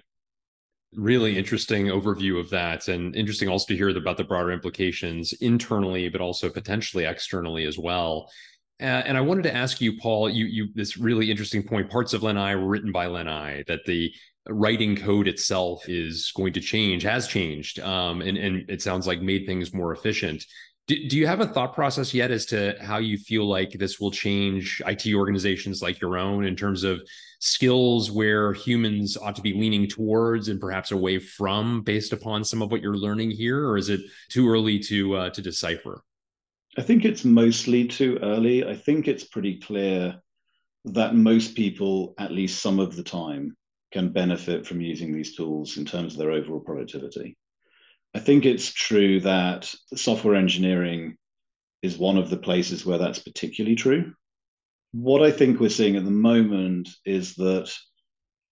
really 0.94 1.38
interesting 1.38 1.86
overview 1.86 2.38
of 2.38 2.50
that 2.50 2.88
and 2.88 3.14
interesting 3.14 3.48
also 3.48 3.66
to 3.66 3.76
hear 3.76 3.96
about 3.96 4.16
the 4.16 4.24
broader 4.24 4.50
implications 4.50 5.32
internally 5.34 6.08
but 6.08 6.20
also 6.20 6.50
potentially 6.50 7.04
externally 7.04 7.64
as 7.64 7.78
well 7.78 8.28
uh, 8.80 9.02
and 9.04 9.18
I 9.18 9.20
wanted 9.20 9.42
to 9.42 9.54
ask 9.54 9.80
you, 9.80 9.98
Paul, 9.98 10.30
you 10.30 10.46
you 10.46 10.68
this 10.74 10.96
really 10.96 11.30
interesting 11.30 11.62
point. 11.62 11.90
Parts 11.90 12.14
of 12.14 12.22
LenAI 12.22 12.58
were 12.58 12.66
written 12.66 12.92
by 12.92 13.06
LenAI. 13.06 13.66
That 13.66 13.84
the 13.84 14.10
writing 14.48 14.96
code 14.96 15.28
itself 15.28 15.86
is 15.86 16.32
going 16.34 16.54
to 16.54 16.60
change, 16.60 17.02
has 17.02 17.28
changed, 17.28 17.78
um, 17.80 18.22
and 18.22 18.38
and 18.38 18.70
it 18.70 18.80
sounds 18.80 19.06
like 19.06 19.20
made 19.20 19.44
things 19.44 19.74
more 19.74 19.92
efficient. 19.92 20.46
Do, 20.90 21.08
do 21.08 21.16
you 21.16 21.28
have 21.28 21.38
a 21.38 21.46
thought 21.46 21.72
process 21.72 22.12
yet 22.12 22.32
as 22.32 22.44
to 22.46 22.74
how 22.80 22.98
you 22.98 23.16
feel 23.16 23.46
like 23.46 23.70
this 23.70 24.00
will 24.00 24.10
change 24.10 24.82
IT 24.88 25.14
organizations 25.14 25.82
like 25.82 26.00
your 26.00 26.18
own 26.18 26.44
in 26.44 26.56
terms 26.56 26.82
of 26.82 27.00
skills 27.38 28.10
where 28.10 28.52
humans 28.52 29.16
ought 29.16 29.36
to 29.36 29.40
be 29.40 29.52
leaning 29.52 29.86
towards 29.86 30.48
and 30.48 30.60
perhaps 30.60 30.90
away 30.90 31.20
from, 31.20 31.82
based 31.82 32.12
upon 32.12 32.42
some 32.42 32.60
of 32.60 32.72
what 32.72 32.82
you're 32.82 32.96
learning 32.96 33.30
here, 33.30 33.68
or 33.68 33.76
is 33.76 33.88
it 33.88 34.00
too 34.30 34.50
early 34.50 34.80
to 34.80 35.14
uh, 35.14 35.30
to 35.30 35.40
decipher? 35.40 36.02
I 36.76 36.82
think 36.82 37.04
it's 37.04 37.24
mostly 37.24 37.86
too 37.86 38.18
early. 38.20 38.66
I 38.66 38.74
think 38.74 39.06
it's 39.06 39.22
pretty 39.22 39.60
clear 39.60 40.20
that 40.86 41.14
most 41.14 41.54
people, 41.54 42.14
at 42.18 42.32
least 42.32 42.60
some 42.60 42.80
of 42.80 42.96
the 42.96 43.04
time, 43.04 43.56
can 43.92 44.08
benefit 44.08 44.66
from 44.66 44.80
using 44.80 45.14
these 45.14 45.36
tools 45.36 45.76
in 45.76 45.84
terms 45.84 46.14
of 46.14 46.18
their 46.18 46.32
overall 46.32 46.58
productivity. 46.58 47.36
I 48.14 48.18
think 48.18 48.44
it's 48.44 48.72
true 48.72 49.20
that 49.20 49.72
software 49.94 50.34
engineering 50.34 51.16
is 51.82 51.96
one 51.96 52.18
of 52.18 52.28
the 52.28 52.36
places 52.36 52.84
where 52.84 52.98
that's 52.98 53.20
particularly 53.20 53.76
true. 53.76 54.12
What 54.92 55.22
I 55.22 55.30
think 55.30 55.60
we're 55.60 55.70
seeing 55.70 55.96
at 55.96 56.04
the 56.04 56.10
moment 56.10 56.88
is 57.04 57.34
that 57.36 57.72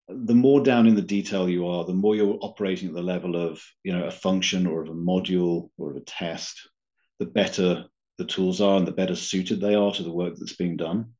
the 0.07 0.35
more 0.35 0.63
down 0.63 0.87
in 0.87 0.95
the 0.95 1.01
detail 1.01 1.49
you 1.49 1.67
are, 1.67 1.83
the 1.85 1.93
more 1.93 2.15
you're 2.15 2.39
operating 2.41 2.89
at 2.89 2.95
the 2.95 3.01
level 3.01 3.35
of 3.35 3.61
you 3.83 3.91
know 3.91 4.05
a 4.05 4.11
function 4.11 4.65
or 4.65 4.81
of 4.81 4.89
a 4.89 4.93
module 4.93 5.69
or 5.77 5.91
of 5.91 5.97
a 5.97 6.01
test, 6.01 6.69
the 7.19 7.25
better 7.25 7.85
the 8.17 8.25
tools 8.25 8.59
are 8.59 8.77
and 8.77 8.87
the 8.87 8.91
better 8.91 9.15
suited 9.15 9.61
they 9.61 9.75
are 9.75 9.91
to 9.93 10.03
the 10.03 10.11
work 10.11 10.35
that's 10.35 10.55
being 10.55 10.77
done. 10.77 11.13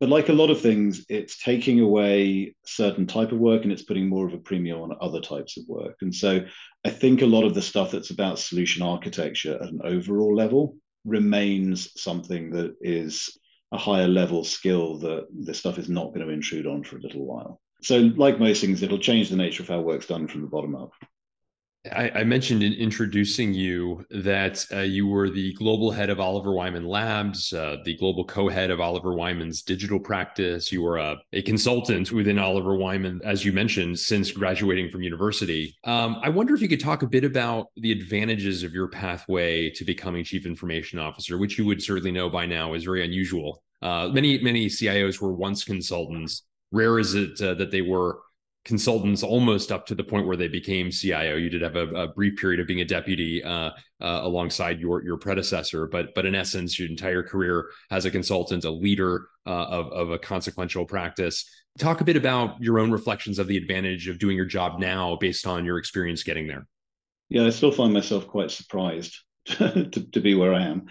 But 0.00 0.08
like 0.08 0.28
a 0.28 0.34
lot 0.34 0.50
of 0.50 0.60
things, 0.60 1.04
it's 1.08 1.38
taking 1.38 1.80
away 1.80 2.54
certain 2.66 3.06
type 3.06 3.32
of 3.32 3.38
work 3.38 3.62
and 3.62 3.72
it's 3.72 3.84
putting 3.84 4.08
more 4.08 4.26
of 4.26 4.34
a 4.34 4.38
premium 4.38 4.80
on 4.80 4.96
other 5.00 5.20
types 5.20 5.56
of 5.56 5.64
work. 5.68 5.96
And 6.00 6.14
so 6.14 6.44
I 6.84 6.90
think 6.90 7.22
a 7.22 7.26
lot 7.26 7.44
of 7.44 7.54
the 7.54 7.62
stuff 7.62 7.92
that's 7.92 8.10
about 8.10 8.38
solution 8.38 8.82
architecture 8.82 9.54
at 9.54 9.68
an 9.68 9.80
overall 9.84 10.34
level 10.34 10.76
remains 11.04 11.90
something 12.00 12.50
that 12.50 12.74
is 12.80 13.38
a 13.72 13.78
higher 13.78 14.08
level 14.08 14.44
skill 14.44 14.98
that 14.98 15.26
this 15.32 15.58
stuff 15.58 15.78
is 15.78 15.88
not 15.88 16.14
going 16.14 16.26
to 16.26 16.32
intrude 16.32 16.66
on 16.66 16.82
for 16.82 16.96
a 16.96 17.00
little 17.00 17.24
while. 17.24 17.60
so, 17.82 17.98
like 18.16 18.38
most 18.38 18.60
things, 18.60 18.82
it'll 18.82 18.98
change 18.98 19.28
the 19.28 19.36
nature 19.36 19.62
of 19.62 19.68
how 19.68 19.80
work's 19.80 20.06
done 20.06 20.28
from 20.28 20.42
the 20.42 20.46
bottom 20.46 20.74
up. 20.74 20.92
I, 21.92 22.10
I 22.14 22.24
mentioned 22.24 22.62
in 22.62 22.72
introducing 22.72 23.52
you 23.52 24.06
that 24.10 24.64
uh, 24.72 24.80
you 24.80 25.06
were 25.06 25.28
the 25.28 25.52
global 25.54 25.90
head 25.90 26.08
of 26.08 26.18
Oliver 26.18 26.52
Wyman 26.52 26.86
Labs, 26.86 27.52
uh, 27.52 27.76
the 27.84 27.96
global 27.96 28.24
co-head 28.24 28.70
of 28.70 28.80
Oliver 28.80 29.14
Wyman's 29.14 29.62
digital 29.62 30.00
practice. 30.00 30.72
You 30.72 30.82
were 30.82 30.96
a, 30.96 31.16
a, 31.34 31.42
consultant 31.42 32.10
within 32.10 32.38
Oliver 32.38 32.74
Wyman, 32.74 33.20
as 33.22 33.44
you 33.44 33.52
mentioned, 33.52 33.98
since 33.98 34.30
graduating 34.32 34.88
from 34.88 35.02
university. 35.02 35.76
Um, 35.84 36.16
I 36.22 36.30
wonder 36.30 36.54
if 36.54 36.62
you 36.62 36.68
could 36.68 36.80
talk 36.80 37.02
a 37.02 37.06
bit 37.06 37.24
about 37.24 37.66
the 37.76 37.92
advantages 37.92 38.62
of 38.62 38.72
your 38.72 38.88
pathway 38.88 39.68
to 39.70 39.84
becoming 39.84 40.24
chief 40.24 40.46
information 40.46 40.98
officer, 40.98 41.36
which 41.36 41.58
you 41.58 41.66
would 41.66 41.82
certainly 41.82 42.12
know 42.12 42.30
by 42.30 42.46
now 42.46 42.72
is 42.72 42.84
very 42.84 43.04
unusual. 43.04 43.62
Uh, 43.82 44.08
many 44.08 44.42
many 44.42 44.66
CIOs 44.66 45.20
were 45.20 45.34
once 45.34 45.64
consultants. 45.64 46.44
Rare 46.72 46.98
is 46.98 47.14
it 47.14 47.40
uh, 47.42 47.54
that 47.54 47.70
they 47.70 47.82
were 47.82 48.20
consultants 48.64 49.22
almost 49.22 49.70
up 49.70 49.86
to 49.86 49.94
the 49.94 50.04
point 50.04 50.26
where 50.26 50.36
they 50.36 50.48
became 50.48 50.90
CIO. 50.90 51.36
You 51.36 51.50
did 51.50 51.62
have 51.62 51.76
a, 51.76 51.86
a 51.88 52.08
brief 52.08 52.38
period 52.38 52.60
of 52.60 52.66
being 52.66 52.80
a 52.80 52.84
deputy 52.84 53.42
uh, 53.42 53.70
uh, 54.00 54.20
alongside 54.22 54.80
your 54.80 55.02
your 55.04 55.16
predecessor, 55.16 55.86
but 55.86 56.14
but 56.14 56.26
in 56.26 56.34
essence, 56.34 56.78
your 56.78 56.88
entire 56.88 57.22
career 57.22 57.70
as 57.90 58.04
a 58.04 58.10
consultant, 58.10 58.64
a 58.64 58.70
leader 58.70 59.28
uh, 59.46 59.50
of 59.50 59.92
of 59.92 60.10
a 60.10 60.18
consequential 60.18 60.84
practice. 60.84 61.48
Talk 61.78 62.00
a 62.00 62.04
bit 62.04 62.16
about 62.16 62.62
your 62.62 62.78
own 62.78 62.92
reflections 62.92 63.38
of 63.38 63.48
the 63.48 63.56
advantage 63.56 64.08
of 64.08 64.18
doing 64.18 64.36
your 64.36 64.46
job 64.46 64.78
now, 64.78 65.16
based 65.16 65.46
on 65.46 65.64
your 65.64 65.78
experience 65.78 66.22
getting 66.22 66.46
there. 66.46 66.66
Yeah, 67.28 67.46
I 67.46 67.50
still 67.50 67.72
find 67.72 67.92
myself 67.92 68.28
quite 68.28 68.50
surprised 68.50 69.18
to, 69.46 69.90
to 69.90 70.20
be 70.20 70.34
where 70.34 70.54
I 70.54 70.62
am. 70.62 70.86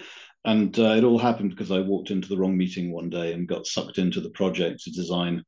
And 0.45 0.77
uh, 0.77 0.95
it 0.97 1.05
all 1.05 1.17
happened 1.17 1.51
because 1.51 1.71
I 1.71 1.79
walked 1.79 2.11
into 2.11 2.27
the 2.27 2.37
wrong 2.37 2.57
meeting 2.57 2.91
one 2.91 3.09
day 3.09 3.31
and 3.31 3.47
got 3.47 3.65
sucked 3.65 3.97
into 3.97 4.19
the 4.19 4.31
project 4.31 4.83
to 4.83 4.91
design 4.91 5.43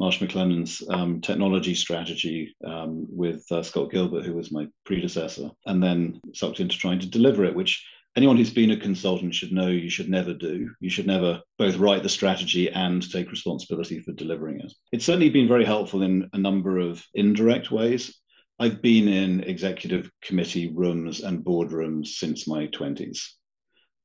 Marsh 0.00 0.18
McLennan's 0.18 0.82
um, 0.88 1.20
technology 1.20 1.74
strategy 1.74 2.56
um, 2.64 3.06
with 3.10 3.44
uh, 3.52 3.62
Scott 3.62 3.90
Gilbert, 3.90 4.24
who 4.24 4.32
was 4.32 4.50
my 4.50 4.66
predecessor, 4.86 5.50
and 5.66 5.82
then 5.82 6.18
sucked 6.32 6.58
into 6.58 6.78
trying 6.78 7.00
to 7.00 7.06
deliver 7.06 7.44
it, 7.44 7.54
which 7.54 7.86
anyone 8.16 8.38
who's 8.38 8.50
been 8.50 8.70
a 8.70 8.78
consultant 8.78 9.34
should 9.34 9.52
know 9.52 9.66
you 9.66 9.90
should 9.90 10.08
never 10.08 10.32
do. 10.32 10.70
You 10.80 10.88
should 10.88 11.06
never 11.06 11.42
both 11.58 11.76
write 11.76 12.02
the 12.02 12.08
strategy 12.08 12.70
and 12.70 13.08
take 13.12 13.30
responsibility 13.30 14.00
for 14.00 14.12
delivering 14.12 14.60
it. 14.60 14.72
It's 14.90 15.04
certainly 15.04 15.28
been 15.28 15.46
very 15.46 15.66
helpful 15.66 16.00
in 16.00 16.30
a 16.32 16.38
number 16.38 16.78
of 16.78 17.04
indirect 17.12 17.70
ways. 17.70 18.18
I've 18.58 18.80
been 18.80 19.06
in 19.06 19.40
executive 19.40 20.10
committee 20.22 20.72
rooms 20.72 21.20
and 21.20 21.44
boardrooms 21.44 22.06
since 22.06 22.48
my 22.48 22.68
20s. 22.68 23.18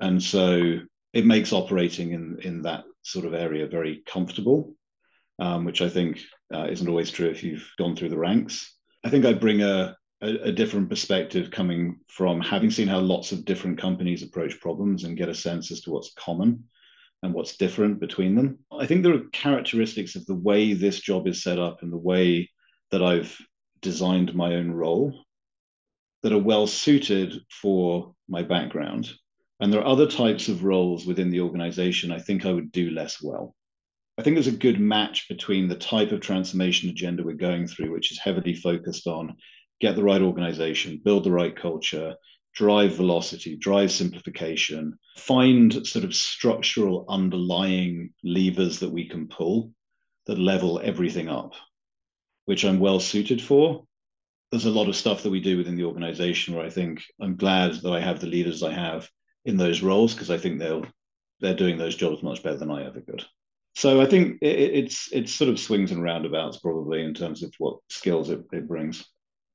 And 0.02 0.22
so 0.22 0.80
it 1.14 1.26
makes 1.26 1.54
operating 1.54 2.12
in, 2.12 2.38
in 2.42 2.64
that 2.64 2.84
sort 3.04 3.24
of 3.24 3.34
area 3.34 3.66
very 3.66 4.04
comfortable 4.06 4.76
um, 5.40 5.66
which 5.66 5.82
I 5.82 5.90
think 5.90 6.22
uh, 6.54 6.68
isn't 6.70 6.88
always 6.88 7.12
true 7.12 7.30
if 7.30 7.44
you've 7.44 7.68
gone 7.78 7.96
through 7.96 8.10
the 8.10 8.18
ranks. 8.18 8.74
I 9.04 9.10
think 9.10 9.26
I 9.26 9.34
bring 9.34 9.62
a, 9.62 9.96
a, 10.22 10.28
a, 10.44 10.52
different 10.52 10.90
perspective 10.90 11.52
coming 11.52 12.00
from 12.08 12.42
having 12.42 12.72
seen 12.72 12.88
how 12.88 13.00
lots 13.00 13.32
of 13.32 13.46
different 13.46 13.78
companies 13.78 14.24
approach 14.24 14.60
problems 14.60 15.04
and 15.04 15.18
get 15.18 15.30
a 15.30 15.36
sense 15.36 15.72
as 15.72 15.82
to 15.82 15.92
what's 15.92 16.14
common 16.14 16.64
and 17.22 17.34
what's 17.34 17.58
different 17.58 18.00
between 18.00 18.36
them. 18.36 18.60
I 18.72 18.86
think 18.86 19.04
there 19.04 19.16
are 19.16 19.30
characteristics 19.34 20.16
of 20.16 20.26
the 20.26 20.36
way 20.36 20.74
this 20.74 21.00
job 21.00 21.28
is 21.28 21.44
set 21.44 21.60
up 21.60 21.82
and 21.82 21.92
the 21.92 21.98
way 21.98 22.50
that 22.92 23.04
I've 23.04 23.36
designed 23.82 24.34
my 24.34 24.56
own 24.56 24.72
role 24.72 25.14
that 26.24 26.34
are 26.34 26.40
well 26.40 26.68
suited 26.68 27.42
for 27.50 28.16
my 28.28 28.42
background. 28.42 29.12
And 29.60 29.72
there 29.72 29.82
are 29.82 29.88
other 29.88 30.08
types 30.08 30.50
of 30.50 30.64
roles 30.64 31.06
within 31.06 31.30
the 31.30 31.42
organization 31.42 32.12
I 32.12 32.20
think 32.20 32.46
I 32.46 32.52
would 32.52 32.72
do 32.72 32.90
less 32.90 33.22
well. 33.22 33.56
I 34.18 34.22
think 34.22 34.36
there's 34.36 34.48
a 34.48 34.52
good 34.52 34.80
match 34.80 35.28
between 35.28 35.68
the 35.68 35.76
type 35.76 36.14
of 36.14 36.22
transformation 36.22 36.90
agenda 36.90 37.22
we're 37.22 37.34
going 37.34 37.68
through, 37.68 37.92
which 37.92 38.14
is 38.14 38.20
heavily 38.20 38.56
focused 38.56 39.08
on 39.08 39.36
get 39.82 39.98
the 39.98 40.04
right 40.04 40.22
organization, 40.22 41.02
build 41.04 41.26
the 41.26 41.32
right 41.32 41.54
culture, 41.54 42.16
drive 42.54 42.96
velocity, 42.96 43.58
drive 43.58 43.92
simplification, 43.92 44.98
find 45.18 45.86
sort 45.86 46.06
of 46.06 46.16
structural 46.16 47.06
underlying 47.10 48.14
levers 48.24 48.80
that 48.80 48.90
we 48.90 49.10
can 49.10 49.28
pull 49.28 49.74
that 50.28 50.40
level 50.40 50.80
everything 50.82 51.28
up, 51.28 51.54
which 52.46 52.64
I'm 52.64 52.80
well 52.80 53.02
suited 53.02 53.42
for. 53.42 53.84
There's 54.50 54.66
a 54.66 54.72
lot 54.72 54.88
of 54.88 54.96
stuff 54.96 55.24
that 55.24 55.30
we 55.30 55.42
do 55.42 55.58
within 55.58 55.76
the 55.76 55.84
organization 55.84 56.56
where 56.56 56.66
I 56.66 56.70
think 56.70 57.04
I'm 57.20 57.36
glad 57.36 57.74
that 57.74 57.92
I 57.92 58.00
have 58.00 58.22
the 58.22 58.28
leaders 58.28 58.64
I 58.64 58.72
have 58.72 59.10
in 59.44 59.58
those 59.58 59.82
roles 59.82 60.14
because 60.14 60.32
I 60.32 60.38
think 60.38 60.60
they'll 60.60 60.86
they're 61.42 61.54
doing 61.54 61.78
those 61.78 61.98
jobs 61.98 62.24
much 62.24 62.42
better 62.42 62.56
than 62.56 62.72
I 62.72 62.86
ever 62.86 63.02
could 63.02 63.26
so 63.76 64.02
I 64.02 64.06
think 64.06 64.38
it, 64.42 64.48
it's 64.48 65.10
it's 65.12 65.34
sort 65.34 65.50
of 65.50 65.60
swings 65.60 65.92
and 65.92 66.02
roundabouts 66.02 66.58
probably 66.58 67.04
in 67.04 67.14
terms 67.14 67.44
of 67.44 67.54
what 67.58 67.78
skills 67.90 68.30
it, 68.30 68.42
it 68.54 68.68
brings. 68.68 69.06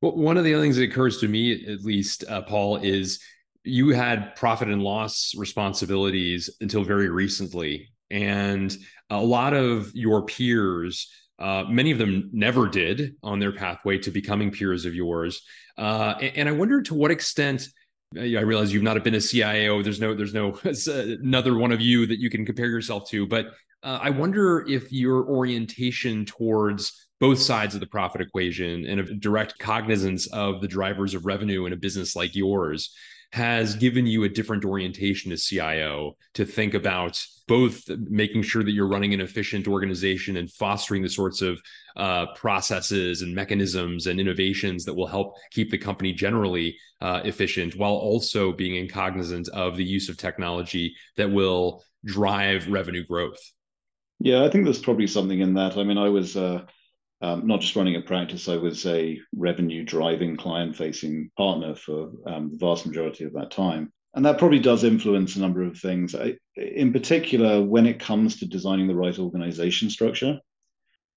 Well, 0.02 0.16
one 0.16 0.36
of 0.36 0.44
the 0.44 0.54
other 0.54 0.62
things 0.62 0.76
that 0.76 0.90
occurs 0.90 1.18
to 1.18 1.28
me, 1.28 1.66
at 1.66 1.80
least, 1.80 2.24
uh, 2.28 2.42
Paul, 2.42 2.76
is 2.76 3.20
you 3.64 3.90
had 3.90 4.36
profit 4.36 4.68
and 4.68 4.82
loss 4.82 5.34
responsibilities 5.36 6.50
until 6.60 6.84
very 6.84 7.08
recently, 7.08 7.88
and 8.10 8.74
a 9.08 9.20
lot 9.20 9.54
of 9.54 9.90
your 9.94 10.24
peers. 10.24 11.10
Uh, 11.38 11.64
many 11.70 11.90
of 11.90 11.96
them 11.96 12.28
never 12.34 12.68
did 12.68 13.16
on 13.22 13.38
their 13.38 13.52
pathway 13.52 13.96
to 13.96 14.10
becoming 14.10 14.50
peers 14.50 14.84
of 14.84 14.94
yours, 14.94 15.42
uh, 15.78 16.14
and, 16.20 16.36
and 16.36 16.48
I 16.48 16.52
wonder 16.52 16.82
to 16.82 16.94
what 16.94 17.10
extent 17.10 17.66
I 18.18 18.40
realize 18.40 18.74
you've 18.74 18.82
not 18.82 19.02
been 19.04 19.14
a 19.14 19.20
CIO. 19.20 19.82
There's 19.82 20.00
no, 20.00 20.14
there's 20.14 20.34
no 20.34 20.58
another 21.22 21.56
one 21.56 21.72
of 21.72 21.80
you 21.80 22.06
that 22.06 22.18
you 22.18 22.28
can 22.28 22.44
compare 22.44 22.66
yourself 22.66 23.08
to. 23.10 23.24
But 23.26 23.46
uh, 23.82 23.98
I 24.02 24.10
wonder 24.10 24.66
if 24.68 24.92
your 24.92 25.24
orientation 25.24 26.24
towards 26.24 27.08
both 27.18 27.38
sides 27.38 27.74
of 27.74 27.80
the 27.80 27.86
profit 27.86 28.20
equation 28.20 28.86
and 28.86 29.00
a 29.00 29.14
direct 29.14 29.58
cognizance 29.58 30.26
of 30.28 30.60
the 30.60 30.68
drivers 30.68 31.14
of 31.14 31.26
revenue 31.26 31.66
in 31.66 31.72
a 31.72 31.76
business 31.76 32.16
like 32.16 32.34
yours 32.34 32.94
has 33.32 33.76
given 33.76 34.06
you 34.06 34.24
a 34.24 34.28
different 34.28 34.64
orientation 34.64 35.30
as 35.30 35.44
CIO 35.44 36.16
to 36.34 36.44
think 36.44 36.74
about 36.74 37.24
both 37.46 37.88
making 37.88 38.42
sure 38.42 38.64
that 38.64 38.72
you're 38.72 38.88
running 38.88 39.14
an 39.14 39.20
efficient 39.20 39.68
organization 39.68 40.36
and 40.36 40.50
fostering 40.50 41.02
the 41.02 41.08
sorts 41.08 41.40
of 41.40 41.60
uh, 41.96 42.26
processes 42.34 43.22
and 43.22 43.34
mechanisms 43.34 44.08
and 44.08 44.18
innovations 44.18 44.84
that 44.84 44.94
will 44.94 45.06
help 45.06 45.34
keep 45.52 45.70
the 45.70 45.78
company 45.78 46.12
generally 46.12 46.76
uh, 47.00 47.20
efficient 47.24 47.76
while 47.76 47.92
also 47.92 48.52
being 48.52 48.88
cognizant 48.88 49.48
of 49.50 49.76
the 49.76 49.84
use 49.84 50.08
of 50.08 50.16
technology 50.16 50.94
that 51.16 51.30
will 51.30 51.84
drive 52.04 52.68
revenue 52.68 53.06
growth. 53.06 53.38
Yeah, 54.20 54.44
I 54.44 54.50
think 54.50 54.64
there's 54.64 54.78
probably 54.78 55.06
something 55.06 55.40
in 55.40 55.54
that. 55.54 55.78
I 55.78 55.82
mean, 55.82 55.96
I 55.96 56.10
was 56.10 56.36
uh, 56.36 56.62
um, 57.22 57.46
not 57.46 57.60
just 57.60 57.74
running 57.74 57.96
a 57.96 58.02
practice, 58.02 58.48
I 58.48 58.56
was 58.56 58.84
a 58.86 59.18
revenue 59.34 59.82
driving 59.82 60.36
client 60.36 60.76
facing 60.76 61.30
partner 61.36 61.74
for 61.74 62.12
um, 62.26 62.50
the 62.50 62.58
vast 62.58 62.86
majority 62.86 63.24
of 63.24 63.32
that 63.32 63.50
time. 63.50 63.92
And 64.14 64.24
that 64.26 64.38
probably 64.38 64.58
does 64.58 64.84
influence 64.84 65.36
a 65.36 65.40
number 65.40 65.62
of 65.62 65.78
things. 65.78 66.14
I, 66.14 66.36
in 66.56 66.92
particular, 66.92 67.62
when 67.62 67.86
it 67.86 68.00
comes 68.00 68.38
to 68.38 68.46
designing 68.46 68.88
the 68.88 68.94
right 68.94 69.18
organization 69.18 69.88
structure, 69.88 70.38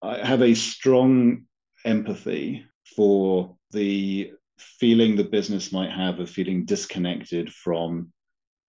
I 0.01 0.25
have 0.25 0.41
a 0.41 0.53
strong 0.53 1.45
empathy 1.85 2.65
for 2.95 3.57
the 3.71 4.31
feeling 4.57 5.15
the 5.15 5.23
business 5.23 5.73
might 5.73 5.91
have 5.91 6.19
of 6.19 6.29
feeling 6.29 6.65
disconnected 6.65 7.51
from 7.51 8.13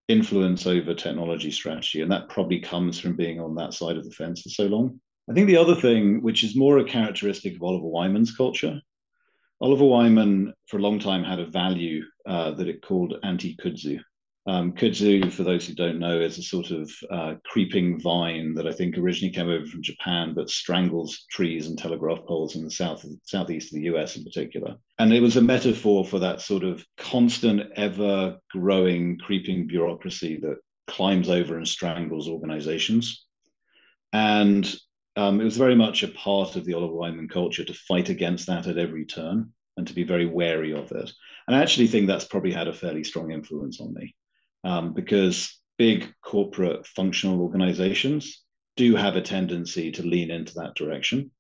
influence 0.09 0.67
over 0.67 0.95
technology 0.95 1.51
strategy. 1.51 2.03
And 2.03 2.11
that 2.13 2.29
probably 2.29 2.61
comes 2.61 2.99
from 2.99 3.17
being 3.17 3.41
on 3.41 3.55
that 3.57 3.75
side 3.75 3.97
of 3.97 4.05
the 4.05 4.11
fence 4.11 4.43
for 4.43 4.51
so 4.51 4.65
long. 4.67 5.01
I 5.31 5.33
think 5.33 5.47
the 5.47 5.57
other 5.57 5.75
thing, 5.75 6.23
which 6.23 6.45
is 6.45 6.55
more 6.55 6.79
a 6.79 6.85
characteristic 6.85 7.57
of 7.57 7.63
Oliver 7.63 7.87
Wyman's 7.87 8.37
culture, 8.37 8.81
Oliver 9.61 9.85
Wyman 9.85 10.53
for 10.67 10.79
a 10.79 10.83
long 10.83 10.99
time 10.99 11.25
had 11.25 11.39
a 11.39 11.47
value 11.47 12.03
uh, 12.27 12.51
that 12.53 12.69
it 12.69 12.83
called 12.83 13.15
anti 13.23 13.57
kudzu. 13.57 14.01
Um, 14.47 14.73
kudzu, 14.73 15.33
for 15.33 15.43
those 15.43 15.67
who 15.67 15.75
don't 15.75 15.99
know, 15.99 16.21
is 16.21 16.37
a 16.37 16.43
sort 16.43 16.71
of 16.71 16.91
uh, 17.11 17.35
creeping 17.47 17.99
vine 17.99 18.53
that 18.55 18.67
I 18.67 18.73
think 18.73 18.99
originally 18.99 19.33
came 19.33 19.49
over 19.49 19.65
from 19.65 19.83
Japan, 19.83 20.35
but 20.35 20.51
strangles 20.51 21.25
trees 21.31 21.67
and 21.67 21.79
telegraph 21.79 22.27
poles 22.27 22.55
in 22.55 22.63
the 22.63 22.71
south, 22.71 23.07
southeast 23.23 23.73
of 23.73 23.77
the 23.77 23.87
US 23.95 24.17
in 24.17 24.25
particular. 24.25 24.77
And 24.99 25.15
it 25.15 25.23
was 25.23 25.37
a 25.37 25.41
metaphor 25.41 26.05
for 26.05 26.19
that 26.19 26.43
sort 26.43 26.63
of 26.63 26.85
constant, 26.99 27.73
ever 27.77 28.39
growing, 28.51 29.17
creeping 29.19 29.67
bureaucracy 29.67 30.39
that 30.43 30.59
climbs 30.89 31.31
over 31.31 31.57
and 31.57 31.67
strangles 31.67 32.29
organizations. 32.29 33.25
And 34.13 34.71
um, 35.17 35.41
it 35.41 35.45
was 35.45 35.57
very 35.57 35.75
much 35.75 36.03
a 36.03 36.09
part 36.09 36.57
of 36.57 36.67
the 36.67 36.75
Oliver 36.75 36.93
Wyman 36.93 37.29
culture 37.29 37.65
to 37.65 37.73
fight 37.73 38.11
against 38.11 38.47
that 38.49 38.67
at 38.67 38.77
every 38.77 39.07
turn 39.07 39.55
and 39.79 39.87
to 39.87 39.95
be 39.95 40.05
very 40.05 40.27
wary 40.27 40.75
of 40.75 40.93
it. 40.93 41.11
And 41.47 41.57
I 41.57 41.63
actually 41.63 41.87
think 41.87 42.07
that's 42.07 42.27
probably 42.27 42.53
had 42.53 42.69
a 42.69 42.75
fairly 42.75 43.05
strong 43.05 43.31
influence 43.33 43.81
on 43.81 43.95
me 43.95 44.15
um, 44.65 44.93
because 44.95 45.61
big 45.79 46.13
corporate 46.23 46.87
functional 46.87 47.41
organizations 47.41 48.43
do 48.77 48.97
have 48.97 49.17
a 49.17 49.21
tendency 49.21 49.93
to 49.93 50.03
lean 50.03 50.31
into 50.31 50.55
that 50.55 50.75
direction. 50.75 51.31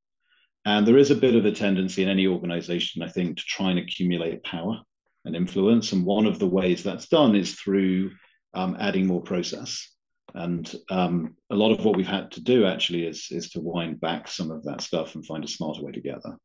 And 0.64 0.86
there 0.86 0.98
is 0.98 1.10
a 1.10 1.16
bit 1.16 1.34
of 1.34 1.44
a 1.44 1.52
tendency 1.52 2.02
in 2.02 2.08
any 2.08 2.26
organization, 2.26 3.02
I 3.02 3.08
think, 3.08 3.36
to 3.36 3.42
try 3.46 3.70
and 3.70 3.78
accumulate 3.78 4.44
power 4.44 4.80
and 5.24 5.36
influence. 5.36 5.92
And 5.92 6.04
one 6.04 6.26
of 6.26 6.38
the 6.38 6.46
ways 6.46 6.82
that's 6.82 7.08
done 7.08 7.34
is 7.34 7.54
through 7.54 8.12
um, 8.54 8.76
adding 8.78 9.06
more 9.06 9.22
process 9.22 9.88
And 10.34 10.74
um, 10.90 11.36
a 11.50 11.54
lot 11.54 11.70
of 11.70 11.84
what 11.84 11.96
we've 11.96 12.06
had 12.06 12.32
to 12.32 12.42
do 12.42 12.66
actually 12.66 13.06
is 13.06 13.28
is 13.30 13.50
to 13.50 13.60
wind 13.60 14.00
back 14.00 14.26
some 14.26 14.50
of 14.50 14.64
that 14.64 14.80
stuff 14.80 15.14
and 15.14 15.24
find 15.24 15.44
a 15.44 15.48
smarter 15.48 15.82
way 15.82 15.92
together. 15.92 16.36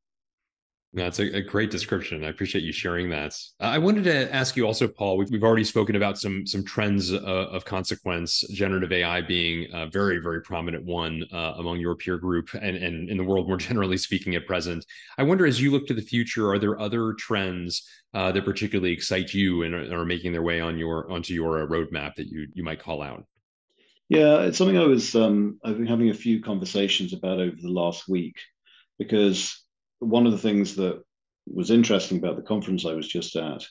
That's 0.92 1.20
a, 1.20 1.38
a, 1.38 1.42
great 1.42 1.70
description. 1.70 2.24
I 2.24 2.30
appreciate 2.30 2.64
you 2.64 2.72
sharing 2.72 3.12
that. 3.12 3.36
I 3.60 3.78
wanted 3.78 4.06
to 4.06 4.34
ask 4.34 4.58
you 4.58 4.66
also, 4.66 4.88
Paul. 4.88 5.18
We've, 5.18 5.30
we've 5.30 5.44
already 5.44 5.64
spoken 5.64 5.96
about 5.96 6.18
some 6.18 6.48
some 6.48 6.64
trends 6.64 7.14
uh, 7.14 7.18
of 7.18 7.64
consequence, 7.64 8.44
generative 8.52 8.92
AI 8.92 9.22
being 9.22 9.68
a 9.72 9.88
very 9.88 10.18
very 10.18 10.42
prominent 10.42 10.84
one 10.84 11.24
uh, 11.32 11.54
among 11.58 11.80
your 11.80 11.96
peer 11.96 12.18
group 12.18 12.50
and 12.56 12.76
and 12.76 13.08
in 13.08 13.18
the 13.18 13.24
world 13.24 13.48
more 13.48 13.58
generally 13.70 13.98
speaking 13.98 14.34
at 14.34 14.48
present. 14.48 14.84
I 15.20 15.24
wonder, 15.24 15.46
as 15.46 15.62
you 15.62 15.72
look 15.72 15.86
to 15.88 15.94
the 15.94 16.02
future, 16.02 16.52
are 16.52 16.58
there 16.58 16.80
other 16.80 17.14
trends 17.14 17.88
uh, 18.16 18.32
that 18.32 18.44
particularly 18.44 18.92
excite 18.92 19.32
you 19.32 19.62
and 19.62 19.76
are, 19.76 20.00
are, 20.00 20.06
making 20.06 20.32
their 20.32 20.42
way 20.42 20.60
on 20.60 20.80
your 20.80 21.12
onto 21.12 21.36
your 21.36 21.62
uh, 21.62 21.68
roadmap 21.68 22.16
that 22.16 22.30
you 22.30 22.48
you 22.56 22.64
might 22.64 22.82
call 22.82 23.04
out? 23.04 23.26
Yeah, 24.08 24.42
it's 24.42 24.58
something 24.58 24.80
I 24.80 24.86
was 24.86 25.14
um, 25.14 25.60
I've 25.64 25.78
been 25.78 25.86
having 25.86 26.10
a 26.10 26.16
few 26.16 26.42
conversations 26.42 27.14
about 27.14 27.40
over 27.40 27.56
the 27.62 27.70
last 27.70 28.10
week 28.10 28.38
because 28.98 29.64
one 30.00 30.26
of 30.26 30.32
the 30.32 30.38
things 30.38 30.76
that 30.76 31.02
was 31.46 31.72
interesting 31.72 32.18
about 32.18 32.36
the 32.36 32.42
conference 32.42 32.86
I 32.86 32.94
was 32.94 33.08
just 33.08 33.36
at 33.36 33.66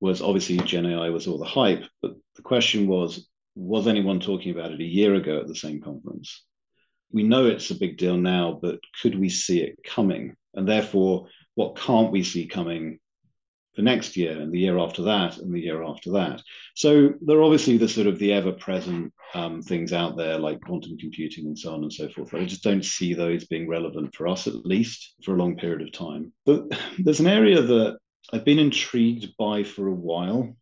was 0.00 0.20
obviously 0.20 0.58
Gen 0.58 0.86
AI 0.86 1.08
was 1.10 1.26
all 1.26 1.38
the 1.38 1.44
hype, 1.44 1.84
but 2.02 2.14
the 2.34 2.42
question 2.42 2.86
was, 2.86 3.28
was 3.54 3.86
anyone 3.86 4.20
talking 4.20 4.52
about 4.52 4.72
it 4.72 4.80
a 4.80 4.84
year 4.84 5.14
ago 5.14 5.40
at 5.40 5.48
the 5.48 5.54
same 5.54 5.80
conference? 5.80 6.44
We 7.10 7.22
know 7.22 7.46
it's 7.46 7.70
a 7.70 7.78
big 7.78 7.96
deal 7.96 8.16
now, 8.16 8.58
but 8.60 8.80
could 9.00 9.18
we 9.18 9.30
see 9.30 9.62
it 9.62 9.78
coming? 9.84 10.36
And 10.54 10.68
therefore, 10.68 11.28
what 11.54 11.76
can't 11.76 12.12
we 12.12 12.22
see 12.22 12.46
coming 12.46 12.98
for 13.76 13.82
next 13.82 14.16
year 14.16 14.40
and 14.40 14.50
the 14.50 14.58
year 14.58 14.78
after 14.78 15.02
that 15.02 15.36
and 15.36 15.54
the 15.54 15.60
year 15.60 15.84
after 15.84 16.10
that. 16.12 16.42
So 16.74 17.12
there 17.20 17.36
are 17.36 17.42
obviously 17.42 17.76
the 17.76 17.88
sort 17.88 18.06
of 18.06 18.18
the 18.18 18.32
ever-present 18.32 19.12
um, 19.34 19.60
things 19.60 19.92
out 19.92 20.16
there 20.16 20.38
like 20.38 20.62
quantum 20.62 20.96
computing 20.96 21.46
and 21.46 21.58
so 21.58 21.74
on 21.74 21.82
and 21.82 21.92
so 21.92 22.08
forth. 22.08 22.34
I 22.34 22.46
just 22.46 22.62
don't 22.62 22.84
see 22.84 23.12
those 23.12 23.44
being 23.44 23.68
relevant 23.68 24.14
for 24.14 24.26
us, 24.26 24.46
at 24.46 24.64
least 24.64 25.14
for 25.22 25.34
a 25.34 25.36
long 25.36 25.56
period 25.56 25.82
of 25.82 25.92
time. 25.92 26.32
But 26.46 26.64
there's 26.98 27.20
an 27.20 27.26
area 27.26 27.60
that 27.60 27.98
I've 28.32 28.46
been 28.46 28.58
intrigued 28.58 29.36
by 29.38 29.62
for 29.62 29.86
a 29.86 29.94
while. 29.94 30.56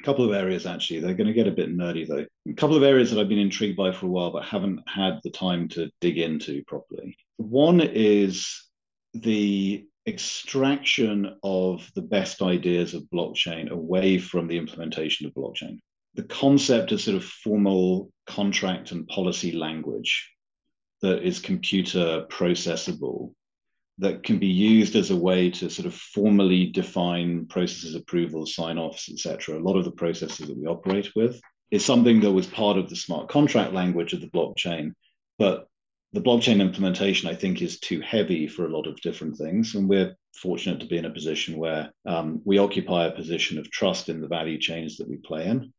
A 0.00 0.02
couple 0.02 0.24
of 0.24 0.34
areas 0.34 0.64
actually. 0.64 1.00
They're 1.00 1.14
going 1.14 1.26
to 1.26 1.34
get 1.34 1.46
a 1.46 1.52
bit 1.52 1.76
nerdy 1.76 2.08
though. 2.08 2.24
A 2.50 2.54
couple 2.54 2.76
of 2.76 2.82
areas 2.82 3.10
that 3.10 3.20
I've 3.20 3.28
been 3.28 3.38
intrigued 3.38 3.76
by 3.76 3.92
for 3.92 4.06
a 4.06 4.08
while, 4.08 4.30
but 4.30 4.44
haven't 4.44 4.80
had 4.88 5.20
the 5.22 5.30
time 5.30 5.68
to 5.68 5.90
dig 6.00 6.16
into 6.16 6.64
properly. 6.66 7.18
One 7.36 7.82
is 7.82 8.66
the 9.12 9.84
extraction 10.10 11.36
of 11.42 11.90
the 11.94 12.02
best 12.02 12.42
ideas 12.42 12.94
of 12.94 13.04
blockchain 13.14 13.70
away 13.70 14.18
from 14.18 14.46
the 14.46 14.58
implementation 14.58 15.26
of 15.26 15.32
blockchain. 15.34 15.78
The 16.14 16.24
concept 16.24 16.92
of 16.92 17.00
sort 17.00 17.16
of 17.16 17.24
formal 17.24 18.10
contract 18.26 18.90
and 18.90 19.06
policy 19.08 19.52
language 19.52 20.30
that 21.02 21.22
is 21.22 21.38
computer 21.38 22.26
processable 22.28 23.32
that 23.98 24.22
can 24.22 24.38
be 24.38 24.48
used 24.48 24.96
as 24.96 25.10
a 25.10 25.16
way 25.16 25.50
to 25.50 25.70
sort 25.70 25.86
of 25.86 25.94
formally 25.94 26.66
define 26.66 27.46
processes, 27.46 27.94
approvals, 27.94 28.54
sign-offs, 28.54 29.10
etc. 29.10 29.58
A 29.58 29.60
lot 29.60 29.76
of 29.76 29.84
the 29.84 29.90
processes 29.92 30.48
that 30.48 30.56
we 30.56 30.66
operate 30.66 31.10
with 31.14 31.40
is 31.70 31.84
something 31.84 32.20
that 32.20 32.32
was 32.32 32.46
part 32.46 32.78
of 32.78 32.88
the 32.88 32.96
smart 32.96 33.28
contract 33.28 33.72
language 33.72 34.12
of 34.12 34.20
the 34.20 34.26
blockchain, 34.28 34.92
but 35.38 35.68
the 36.12 36.20
blockchain 36.20 36.60
implementation, 36.60 37.28
I 37.28 37.34
think, 37.34 37.62
is 37.62 37.78
too 37.78 38.00
heavy 38.00 38.48
for 38.48 38.66
a 38.66 38.76
lot 38.76 38.86
of 38.86 39.00
different 39.00 39.36
things. 39.36 39.74
And 39.74 39.88
we're 39.88 40.16
fortunate 40.34 40.80
to 40.80 40.86
be 40.86 40.98
in 40.98 41.04
a 41.04 41.10
position 41.10 41.56
where 41.56 41.90
um, 42.06 42.42
we 42.44 42.58
occupy 42.58 43.06
a 43.06 43.12
position 43.12 43.58
of 43.58 43.70
trust 43.70 44.08
in 44.08 44.20
the 44.20 44.28
value 44.28 44.58
chains 44.58 44.96
that 44.96 45.08
we 45.08 45.18
play 45.18 45.46
in. 45.46 45.72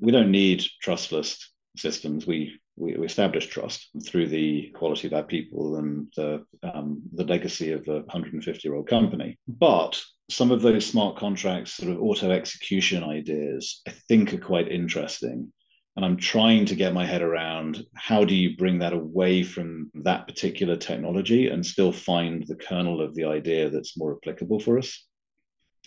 We 0.00 0.12
don't 0.12 0.30
need 0.30 0.64
trustless 0.82 1.52
systems. 1.76 2.26
We 2.26 2.58
we, 2.78 2.94
establish 3.04 3.46
trust 3.46 3.88
through 4.06 4.28
the 4.28 4.70
quality 4.74 5.08
of 5.08 5.12
our 5.12 5.24
people 5.24 5.76
and 5.76 6.06
the, 6.16 6.44
um, 6.62 7.02
the 7.12 7.24
legacy 7.24 7.72
of 7.72 7.86
a 7.88 8.00
150 8.02 8.60
year 8.66 8.76
old 8.76 8.88
company. 8.88 9.36
But 9.48 10.00
some 10.30 10.52
of 10.52 10.62
those 10.62 10.86
smart 10.86 11.16
contracts, 11.16 11.74
sort 11.74 11.90
of 11.90 12.00
auto 12.00 12.30
execution 12.30 13.02
ideas, 13.02 13.82
I 13.86 13.90
think 14.08 14.32
are 14.32 14.38
quite 14.38 14.70
interesting 14.70 15.52
and 15.98 16.04
I'm 16.04 16.16
trying 16.16 16.64
to 16.66 16.76
get 16.76 16.94
my 16.94 17.04
head 17.04 17.22
around 17.22 17.84
how 17.96 18.24
do 18.24 18.32
you 18.32 18.56
bring 18.56 18.78
that 18.78 18.92
away 18.92 19.42
from 19.42 19.90
that 19.94 20.28
particular 20.28 20.76
technology 20.76 21.48
and 21.48 21.66
still 21.66 21.90
find 21.90 22.46
the 22.46 22.54
kernel 22.54 23.00
of 23.00 23.16
the 23.16 23.24
idea 23.24 23.68
that's 23.68 23.98
more 23.98 24.16
applicable 24.16 24.60
for 24.60 24.78
us. 24.78 25.04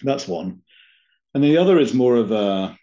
That's 0.04 0.28
one. 0.28 0.64
And 1.34 1.42
the 1.42 1.56
other 1.56 1.80
is 1.80 1.94
more 1.94 2.18
of 2.18 2.32
a 2.32 2.78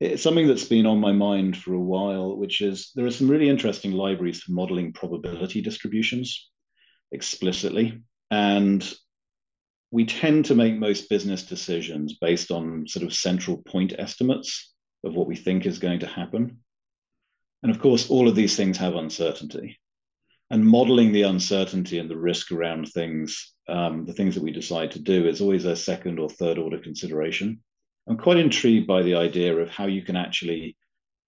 it's 0.00 0.24
something 0.24 0.48
that's 0.48 0.64
been 0.64 0.84
on 0.84 0.98
my 0.98 1.12
mind 1.12 1.56
for 1.56 1.74
a 1.74 1.80
while, 1.80 2.36
which 2.36 2.60
is 2.60 2.90
there 2.96 3.06
are 3.06 3.12
some 3.12 3.28
really 3.28 3.48
interesting 3.48 3.92
libraries 3.92 4.42
for 4.42 4.50
modeling 4.50 4.92
probability 4.92 5.62
distributions 5.62 6.50
explicitly. 7.12 8.02
And 8.32 8.92
we 9.92 10.06
tend 10.06 10.46
to 10.46 10.56
make 10.56 10.74
most 10.74 11.08
business 11.08 11.44
decisions 11.44 12.18
based 12.20 12.50
on 12.50 12.88
sort 12.88 13.06
of 13.06 13.14
central 13.14 13.58
point 13.58 13.92
estimates 13.96 14.74
of 15.04 15.14
what 15.14 15.28
we 15.28 15.36
think 15.36 15.66
is 15.66 15.78
going 15.78 16.00
to 16.00 16.08
happen. 16.08 16.58
And 17.64 17.74
of 17.74 17.80
course, 17.80 18.10
all 18.10 18.28
of 18.28 18.34
these 18.34 18.56
things 18.56 18.76
have 18.76 18.94
uncertainty. 18.94 19.78
And 20.50 20.66
modeling 20.66 21.12
the 21.12 21.22
uncertainty 21.22 21.98
and 21.98 22.10
the 22.10 22.16
risk 22.16 22.52
around 22.52 22.90
things, 22.90 23.54
um, 23.68 24.04
the 24.04 24.12
things 24.12 24.34
that 24.34 24.42
we 24.42 24.52
decide 24.52 24.90
to 24.90 24.98
do, 24.98 25.26
is 25.26 25.40
always 25.40 25.64
a 25.64 25.74
second 25.74 26.18
or 26.18 26.28
third 26.28 26.58
order 26.58 26.78
consideration. 26.78 27.62
I'm 28.06 28.18
quite 28.18 28.36
intrigued 28.36 28.86
by 28.86 29.02
the 29.02 29.14
idea 29.14 29.56
of 29.56 29.70
how 29.70 29.86
you 29.86 30.02
can 30.02 30.14
actually 30.14 30.76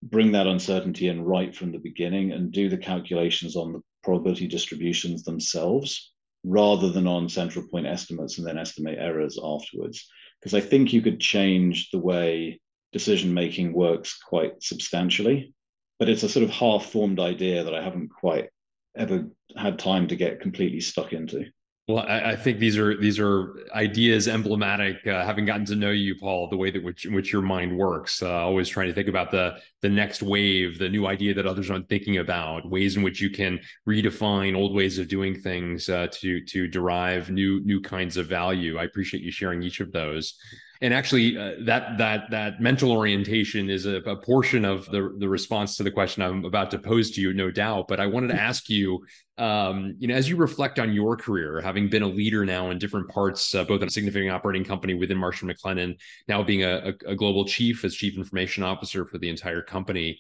bring 0.03 0.33
that 0.33 0.47
uncertainty 0.47 1.09
in 1.09 1.25
right 1.25 1.57
from 1.57 1.73
the 1.73 1.79
beginning 1.79 2.33
and 2.33 2.53
do 2.53 2.69
the 2.69 2.77
calculations 2.77 3.57
on 3.57 3.73
the 3.73 3.81
probability 4.05 4.47
distributions 4.47 5.23
themselves 5.23 6.13
rather 6.45 6.91
than 6.91 7.07
on 7.07 7.31
central 7.31 7.67
point 7.67 7.87
estimates 7.87 8.37
and 8.37 8.47
then 8.47 8.59
estimate 8.59 8.99
errors 9.01 9.39
afterwards. 9.43 10.07
Because 10.39 10.53
I 10.53 10.61
think 10.61 10.93
you 10.93 11.01
could 11.01 11.19
change 11.19 11.89
the 11.93 11.99
way 11.99 12.61
decision 12.93 13.33
making 13.33 13.73
works 13.73 14.19
quite 14.23 14.63
substantially 14.63 15.55
but 15.99 16.09
it's 16.09 16.23
a 16.23 16.29
sort 16.29 16.45
of 16.45 16.51
half 16.51 16.87
formed 16.87 17.21
idea 17.21 17.65
that 17.65 17.75
I 17.75 17.83
haven't 17.83 18.09
quite 18.09 18.51
ever 18.97 19.27
had 19.57 19.79
time 19.79 20.09
to 20.09 20.17
get 20.17 20.41
completely 20.41 20.81
stuck 20.81 21.13
into. 21.13 21.47
Well, 21.89 22.01
I, 22.01 22.33
I, 22.33 22.37
think 22.37 22.59
these 22.59 22.77
are 22.77 23.01
these 23.01 23.21
are 23.21 23.55
ideas 23.73 24.27
emblematic. 24.27 25.07
Uh, 25.07 25.25
having 25.25 25.45
gotten 25.45 25.65
to 25.67 25.77
know 25.77 25.93
you, 25.93 26.17
Paul, 26.17 26.49
the 26.49 26.57
way 26.57 26.73
that 26.73 26.83
which 26.83 27.07
which 27.07 27.33
your 27.33 27.43
mind 27.43 27.79
works, 27.79 28.23
uh, 28.23 28.29
always 28.29 28.69
trying 28.69 28.89
to 28.89 28.93
think 28.93 29.07
about 29.07 29.31
the 29.31 29.59
the 29.83 29.89
next 29.89 30.21
wave, 30.21 30.81
the 30.81 30.89
new 30.89 31.07
idea 31.07 31.33
that 31.35 31.47
others 31.47 31.71
aren't 31.71 31.89
thinking 31.89 32.19
about, 32.19 32.69
ways 32.69 32.97
in 32.97 33.05
which 33.05 33.21
you 33.21 33.31
can 33.31 33.61
redefine 33.89 34.57
old 34.57 34.75
ways 34.75 34.99
of 34.99 35.07
doing 35.07 35.41
things 35.41 35.89
uh, 35.89 36.09
to 36.11 36.45
to 36.47 36.67
derive 36.67 37.31
new 37.31 37.61
new 37.61 37.81
kinds 37.81 38.17
of 38.17 38.27
value. 38.27 38.79
I 38.79 38.85
appreciate 38.85 39.23
you 39.23 39.31
sharing 39.31 39.63
each 39.63 39.79
of 39.79 39.93
those 39.93 40.37
and 40.81 40.93
actually 40.93 41.37
uh, 41.37 41.53
that 41.61 41.99
that 41.99 42.31
that 42.31 42.61
mental 42.61 42.93
orientation 42.93 43.71
is 43.71 43.87
a, 43.87 43.97
a, 43.97 44.17
portion 44.17 44.65
of 44.65 44.87
the 44.87 45.15
the 45.19 45.29
response 45.29 45.77
to 45.77 45.83
the 45.83 45.91
question 45.91 46.23
I'm 46.23 46.45
about 46.45 46.71
to 46.73 46.79
pose 46.79 47.11
to 47.13 47.21
you, 47.21 47.33
no 47.33 47.51
doubt. 47.51 47.89
But 47.89 48.01
I 48.01 48.07
wanted 48.07 48.29
to 48.29 48.41
ask 48.41 48.69
you, 48.69 49.05
um, 49.39 49.95
you 49.99 50.09
know, 50.09 50.15
as 50.15 50.29
you 50.29 50.37
reflect 50.37 50.79
on 50.79 50.93
your 50.93 51.17
career, 51.17 51.61
having 51.61 51.89
been 51.89 52.03
a 52.03 52.09
leader 52.09 52.45
now 52.45 52.71
in 52.71 52.79
different 52.79 53.09
parts, 53.09 53.55
uh, 53.55 53.65
both 53.65 53.83
in 53.83 53.89
a 53.89 53.91
significant 53.91 54.31
operating 54.31 54.65
company 54.65 54.95
within 54.95 55.17
Marsh 55.17 55.43
McLennan, 55.43 55.99
now 56.29 56.43
being 56.43 56.65
a, 56.65 56.95
a, 57.07 57.11
a 57.11 57.17
global 57.17 57.45
chief 57.45 57.85
as 57.85 57.95
chief 57.95 58.17
information 58.17 58.63
officer 58.63 59.07
for 59.07 59.19
the 59.19 59.29
entire 59.29 59.63
company. 59.63 60.19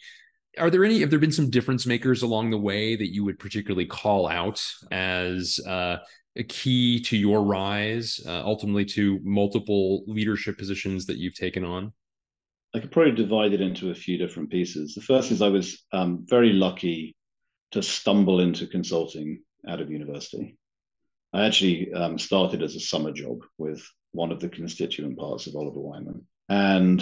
Are 0.58 0.70
there 0.70 0.84
any? 0.84 1.00
Have 1.00 1.10
there 1.10 1.18
been 1.18 1.32
some 1.32 1.50
difference 1.50 1.84
makers 1.84 2.22
along 2.22 2.50
the 2.50 2.58
way 2.58 2.96
that 2.96 3.12
you 3.12 3.24
would 3.24 3.38
particularly 3.38 3.84
call 3.84 4.26
out 4.26 4.62
as 4.90 5.60
uh, 5.66 5.98
a 6.36 6.44
key 6.44 7.00
to 7.02 7.16
your 7.16 7.42
rise, 7.42 8.20
uh, 8.26 8.42
ultimately 8.44 8.84
to 8.86 9.20
multiple 9.22 10.04
leadership 10.06 10.58
positions 10.58 11.06
that 11.06 11.18
you've 11.18 11.34
taken 11.34 11.64
on? 11.64 11.92
I 12.74 12.80
could 12.80 12.92
probably 12.92 13.12
divide 13.12 13.52
it 13.52 13.60
into 13.60 13.90
a 13.90 13.94
few 13.94 14.18
different 14.18 14.50
pieces. 14.50 14.94
The 14.94 15.00
first 15.00 15.30
is 15.30 15.40
I 15.40 15.48
was 15.48 15.84
um, 15.92 16.26
very 16.28 16.52
lucky 16.52 17.16
to 17.72 17.82
stumble 17.82 18.40
into 18.40 18.66
consulting 18.66 19.42
out 19.66 19.80
of 19.80 19.90
university. 19.90 20.56
I 21.32 21.46
actually 21.46 21.92
um, 21.92 22.18
started 22.18 22.62
as 22.62 22.76
a 22.76 22.80
summer 22.80 23.12
job 23.12 23.38
with 23.58 23.86
one 24.12 24.32
of 24.32 24.40
the 24.40 24.48
constituent 24.48 25.18
parts 25.18 25.46
of 25.46 25.56
Oliver 25.56 25.80
Wyman. 25.80 26.26
And 26.48 27.00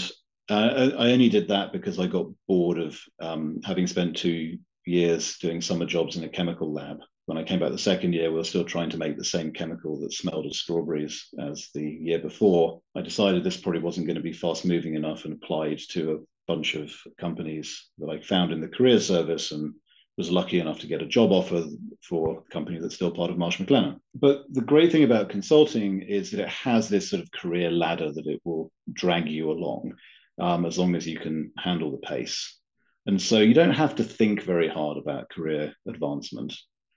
uh, 0.48 0.90
I 0.98 1.10
only 1.12 1.28
did 1.28 1.48
that 1.48 1.72
because 1.72 1.98
I 1.98 2.06
got 2.06 2.26
bored 2.48 2.78
of 2.78 3.00
um, 3.20 3.60
having 3.64 3.86
spent 3.86 4.16
two 4.16 4.58
years 4.86 5.38
doing 5.38 5.60
summer 5.60 5.86
jobs 5.86 6.16
in 6.16 6.24
a 6.24 6.28
chemical 6.28 6.72
lab 6.72 6.98
when 7.26 7.38
I 7.38 7.42
came 7.42 7.60
back 7.60 7.72
the 7.72 7.78
second 7.78 8.12
year, 8.12 8.30
we 8.30 8.36
were 8.36 8.44
still 8.44 8.64
trying 8.64 8.90
to 8.90 8.98
make 8.98 9.16
the 9.16 9.24
same 9.24 9.52
chemical 9.52 9.98
that 10.00 10.12
smelled 10.12 10.46
of 10.46 10.54
strawberries 10.54 11.26
as 11.40 11.70
the 11.74 11.82
year 11.82 12.18
before. 12.18 12.82
I 12.94 13.00
decided 13.00 13.42
this 13.42 13.56
probably 13.56 13.80
wasn't 13.80 14.06
going 14.06 14.16
to 14.16 14.22
be 14.22 14.32
fast 14.32 14.66
moving 14.66 14.94
enough 14.94 15.24
and 15.24 15.32
applied 15.32 15.78
to 15.90 16.12
a 16.12 16.18
bunch 16.46 16.74
of 16.74 16.92
companies 17.18 17.88
that 17.98 18.10
I 18.10 18.20
found 18.20 18.52
in 18.52 18.60
the 18.60 18.68
career 18.68 19.00
service 19.00 19.52
and 19.52 19.72
was 20.18 20.30
lucky 20.30 20.60
enough 20.60 20.78
to 20.80 20.86
get 20.86 21.02
a 21.02 21.06
job 21.06 21.32
offer 21.32 21.64
for 22.06 22.38
a 22.38 22.52
company 22.52 22.78
that's 22.78 22.94
still 22.94 23.10
part 23.10 23.30
of 23.30 23.38
Marsh 23.38 23.58
McLennan. 23.58 23.98
But 24.14 24.44
the 24.50 24.60
great 24.60 24.92
thing 24.92 25.04
about 25.04 25.30
consulting 25.30 26.02
is 26.02 26.30
that 26.30 26.40
it 26.40 26.48
has 26.48 26.88
this 26.88 27.08
sort 27.08 27.22
of 27.22 27.32
career 27.32 27.70
ladder 27.70 28.12
that 28.12 28.26
it 28.26 28.40
will 28.44 28.70
drag 28.92 29.28
you 29.28 29.50
along 29.50 29.94
um, 30.38 30.66
as 30.66 30.78
long 30.78 30.94
as 30.94 31.06
you 31.06 31.18
can 31.18 31.52
handle 31.56 31.90
the 31.90 32.06
pace. 32.06 32.58
And 33.06 33.20
so 33.20 33.38
you 33.38 33.54
don't 33.54 33.74
have 33.74 33.96
to 33.96 34.04
think 34.04 34.42
very 34.42 34.68
hard 34.68 34.96
about 34.96 35.30
career 35.30 35.74
advancement. 35.86 36.54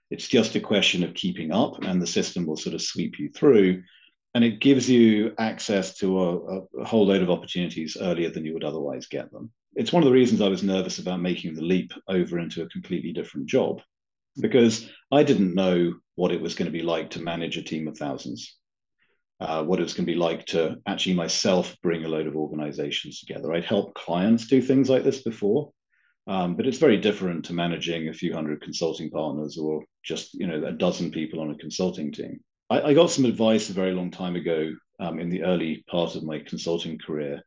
It's 0.10 0.28
just 0.28 0.56
a 0.56 0.62
question 0.62 1.04
of 1.04 1.14
keeping 1.14 1.52
up, 1.52 1.84
and 1.84 2.02
the 2.02 2.08
system 2.08 2.46
will 2.46 2.58
sort 2.58 2.76
of 2.76 2.82
sweep 2.82 3.20
you 3.20 3.30
through. 3.30 3.84
And 4.34 4.44
it 4.44 4.62
gives 4.62 4.90
you 4.90 5.34
access 5.38 5.96
to 5.98 6.22
a, 6.22 6.62
a 6.82 6.86
whole 6.86 7.08
load 7.08 7.24
of 7.24 7.30
opportunities 7.30 7.98
earlier 8.00 8.30
than 8.30 8.46
you 8.46 8.54
would 8.54 8.64
otherwise 8.64 9.08
get 9.08 9.32
them. 9.32 9.52
It's 9.76 9.92
one 9.92 10.04
of 10.04 10.08
the 10.08 10.14
reasons 10.14 10.42
I 10.42 10.48
was 10.48 10.64
nervous 10.64 11.00
about 11.00 11.22
making 11.22 11.56
the 11.56 11.62
leap 11.62 11.92
over 12.08 12.40
into 12.40 12.62
a 12.62 12.70
completely 12.70 13.12
different 13.12 13.48
job, 13.48 13.82
because 14.40 14.90
I 15.12 15.24
didn't 15.24 15.56
know 15.56 15.94
what 16.16 16.32
it 16.32 16.42
was 16.42 16.56
going 16.56 16.68
to 16.68 16.78
be 16.78 16.84
like 16.84 17.12
to 17.12 17.22
manage 17.22 17.58
a 17.58 17.64
team 17.64 17.88
of 17.88 17.98
thousands. 17.98 18.56
Uh, 19.40 19.64
what 19.64 19.80
it 19.80 19.84
was 19.84 19.94
going 19.94 20.06
to 20.06 20.12
be 20.12 20.18
like 20.18 20.46
to 20.48 20.78
actually 20.88 21.14
myself 21.14 21.76
bring 21.84 22.06
a 22.06 22.08
load 22.08 22.26
of 22.26 22.36
organizations 22.36 23.20
together. 23.20 23.54
I'd 23.54 23.66
helped 23.66 23.94
clients 23.94 24.48
do 24.48 24.62
things 24.62 24.90
like 24.90 25.04
this 25.04 25.22
before, 25.22 25.72
um, 26.28 26.56
but 26.56 26.68
it's 26.68 26.78
very 26.78 26.98
different 26.98 27.46
to 27.46 27.54
managing 27.54 28.10
a 28.10 28.14
few 28.14 28.34
hundred 28.34 28.62
consulting 28.62 29.10
partners 29.10 29.58
or 29.58 29.84
just 30.04 30.34
you 30.34 30.46
know 30.46 30.64
a 30.66 30.72
dozen 30.72 31.12
people 31.12 31.40
on 31.40 31.52
a 31.52 31.58
consulting 31.58 32.12
team. 32.12 32.40
I, 32.70 32.82
I 32.82 32.94
got 32.94 33.12
some 33.12 33.26
advice 33.26 33.70
a 33.70 33.74
very 33.74 33.94
long 33.94 34.12
time 34.12 34.36
ago 34.36 34.72
um, 35.00 35.20
in 35.20 35.30
the 35.30 35.44
early 35.44 35.84
part 35.90 36.16
of 36.16 36.24
my 36.24 36.40
consulting 36.40 37.00
career, 37.00 37.42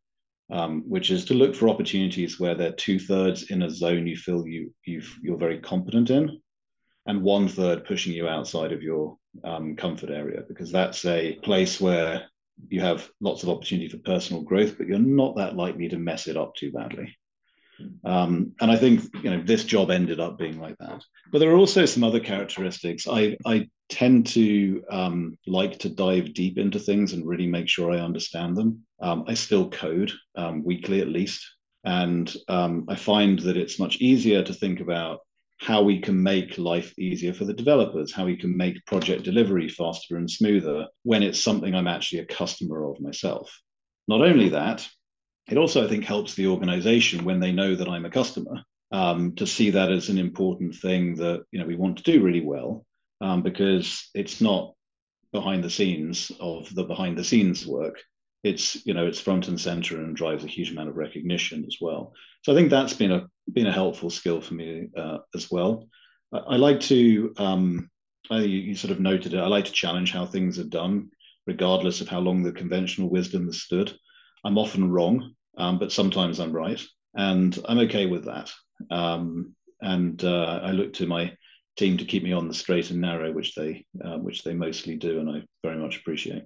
um, 0.51 0.83
which 0.89 1.11
is 1.11 1.27
to 1.27 1.35
look 1.35 1.55
for 1.55 1.69
opportunities 1.69 2.41
where 2.41 2.55
they're 2.55 2.73
two 2.73 2.99
thirds 2.99 3.51
in 3.51 3.63
a 3.63 3.71
zone 3.71 4.07
you 4.07 4.17
feel 4.17 4.47
you 4.47 4.73
you 4.85 5.03
you're 5.23 5.37
very 5.37 5.61
competent 5.61 6.09
in, 6.11 6.41
and 7.07 7.23
one 7.23 7.49
third 7.49 7.85
pushing 7.85 8.15
you 8.15 8.29
outside 8.29 8.73
of 8.73 8.83
your 8.83 9.19
um, 9.45 9.77
comfort 9.77 10.11
area 10.11 10.43
because 10.49 10.73
that's 10.73 11.05
a 11.05 11.35
place 11.43 11.81
where 11.81 12.27
you 12.69 12.81
have 12.81 13.09
lots 13.21 13.43
of 13.43 13.49
opportunity 13.49 13.89
for 13.89 13.99
personal 13.99 14.43
growth, 14.43 14.77
but 14.77 14.87
you're 14.87 14.99
not 14.99 15.37
that 15.37 15.57
likely 15.57 15.89
to 15.89 15.99
mess 15.99 16.29
it 16.29 16.37
up 16.37 16.55
too 16.55 16.73
badly. 16.73 17.15
Um, 18.05 18.53
and 18.61 18.71
I 18.71 18.77
think 18.77 19.03
you 19.23 19.31
know 19.31 19.43
this 19.43 19.65
job 19.65 19.91
ended 19.91 20.21
up 20.21 20.39
being 20.39 20.61
like 20.61 20.77
that. 20.79 21.03
But 21.33 21.39
there 21.39 21.51
are 21.51 21.57
also 21.57 21.87
some 21.87 22.05
other 22.05 22.21
characteristics. 22.21 23.07
I 23.09 23.37
I 23.45 23.69
tend 23.89 24.27
to 24.29 24.83
um, 24.91 25.39
like 25.47 25.79
to 25.81 25.89
dive 25.89 26.33
deep 26.33 26.59
into 26.59 26.79
things 26.79 27.13
and 27.13 27.27
really 27.27 27.47
make 27.47 27.69
sure 27.69 27.91
I 27.91 27.99
understand 27.99 28.57
them. 28.57 28.85
Um, 29.01 29.25
I 29.27 29.35
still 29.35 29.69
code 29.71 30.13
um, 30.37 30.65
weekly 30.65 31.01
at 31.01 31.09
least, 31.09 31.45
and 31.85 32.35
um, 32.49 32.87
I 32.89 32.95
find 32.95 33.39
that 33.41 33.57
it's 33.57 33.79
much 33.79 33.97
easier 33.97 34.43
to 34.43 34.55
think 34.55 34.81
about 34.81 35.21
how 35.61 35.83
we 35.83 36.01
can 36.01 36.23
make 36.23 36.57
life 36.57 36.99
easier 36.99 37.35
for 37.35 37.45
the 37.45 37.53
developers, 37.53 38.13
how 38.13 38.25
we 38.25 38.37
can 38.37 38.57
make 38.57 38.85
project 38.87 39.25
delivery 39.25 39.69
faster 39.69 40.17
and 40.17 40.31
smoother 40.31 40.87
when 41.03 41.23
it's 41.23 41.43
something 41.43 41.75
I'm 41.75 41.87
actually 41.87 42.21
a 42.21 42.27
customer 42.27 42.91
of 42.91 42.99
myself. 42.99 43.61
Not 44.09 44.23
only 44.23 44.49
that, 44.51 44.89
it 45.51 45.59
also, 45.59 45.85
I 45.85 45.89
think, 45.89 46.05
helps 46.05 46.35
the 46.35 46.47
organization 46.47 47.25
when 47.25 47.41
they 47.41 47.53
know 47.53 47.75
that 47.75 47.89
I'm 47.89 48.05
a 48.05 48.11
customer 48.11 48.63
um, 48.93 49.35
to 49.37 49.47
see 49.47 49.71
that 49.71 49.91
as 49.91 50.09
an 50.09 50.19
important 50.19 50.75
thing 50.75 51.15
that 51.17 51.45
you 51.51 51.61
know 51.61 51.67
we 51.67 51.77
want 51.77 51.99
to 51.99 52.03
do 52.03 52.23
really 52.23 52.45
well 52.45 52.85
um, 53.21 53.43
because 53.43 54.09
it's 54.15 54.41
not 54.41 54.75
behind 55.33 55.63
the 55.63 55.71
scenes 55.71 56.33
of 56.41 56.73
the 56.75 56.85
behind 56.85 57.17
the 57.17 57.25
scenes 57.25 57.67
work. 57.67 58.01
It's 58.43 58.85
you 58.87 58.95
know 58.95 59.07
it's 59.07 59.21
front 59.21 59.49
and 59.49 59.61
center 59.61 59.99
and 59.99 60.17
drives 60.17 60.45
a 60.45 60.49
huge 60.49 60.71
amount 60.71 60.89
of 60.89 60.97
recognition 60.97 61.65
as 61.67 61.77
well. 61.81 62.15
So 62.43 62.53
I 62.53 62.57
think 62.57 62.71
that's 62.71 62.95
been 62.95 63.13
a 63.13 63.29
been 63.53 63.67
a 63.67 63.73
helpful 63.73 64.11
skill 64.11 64.41
for 64.41 64.55
me 64.55 64.89
uh, 64.97 65.19
as 65.35 65.51
well. 65.51 65.89
I, 66.33 66.39
I 66.39 66.57
like 66.57 66.81
to 66.81 67.35
um, 67.37 67.91
I, 68.31 68.41
you 68.41 68.75
sort 68.75 68.93
of 68.93 69.01
noted 69.01 69.35
it. 69.35 69.41
I 69.41 69.47
like 69.47 69.67
to 69.67 69.73
challenge 69.73 70.13
how 70.13 70.27
things 70.27 70.59
are 70.59 70.65
done, 70.65 71.11
regardless 71.47 72.01
of 72.01 72.09
how 72.09 72.21
long 72.21 72.43
the 72.43 72.53
conventional 72.53 73.11
wisdom 73.11 73.47
has 73.47 73.63
stood. 73.63 73.97
I'm 74.45 74.57
often 74.57 74.91
wrong, 74.91 75.35
um, 75.57 75.79
but 75.79 75.93
sometimes 75.93 76.41
I'm 76.41 76.53
right, 76.53 76.81
and 77.15 77.57
I'm 77.69 77.79
okay 77.81 78.07
with 78.07 78.25
that. 78.27 78.51
Um, 78.91 79.55
and 79.81 80.23
uh, 80.25 80.61
I 80.63 80.73
look 80.73 80.93
to 80.95 81.07
my 81.07 81.33
team 81.77 81.97
to 81.99 82.05
keep 82.05 82.23
me 82.23 82.33
on 82.33 82.49
the 82.49 82.55
straight 82.55 82.91
and 82.91 83.01
narrow, 83.01 83.33
which 83.33 83.55
they 83.55 83.85
uh, 84.05 84.19
which 84.19 84.43
they 84.43 84.55
mostly 84.55 84.97
do, 84.97 85.21
and 85.21 85.31
I 85.31 85.43
very 85.63 85.79
much 85.79 85.99
appreciate. 85.99 86.45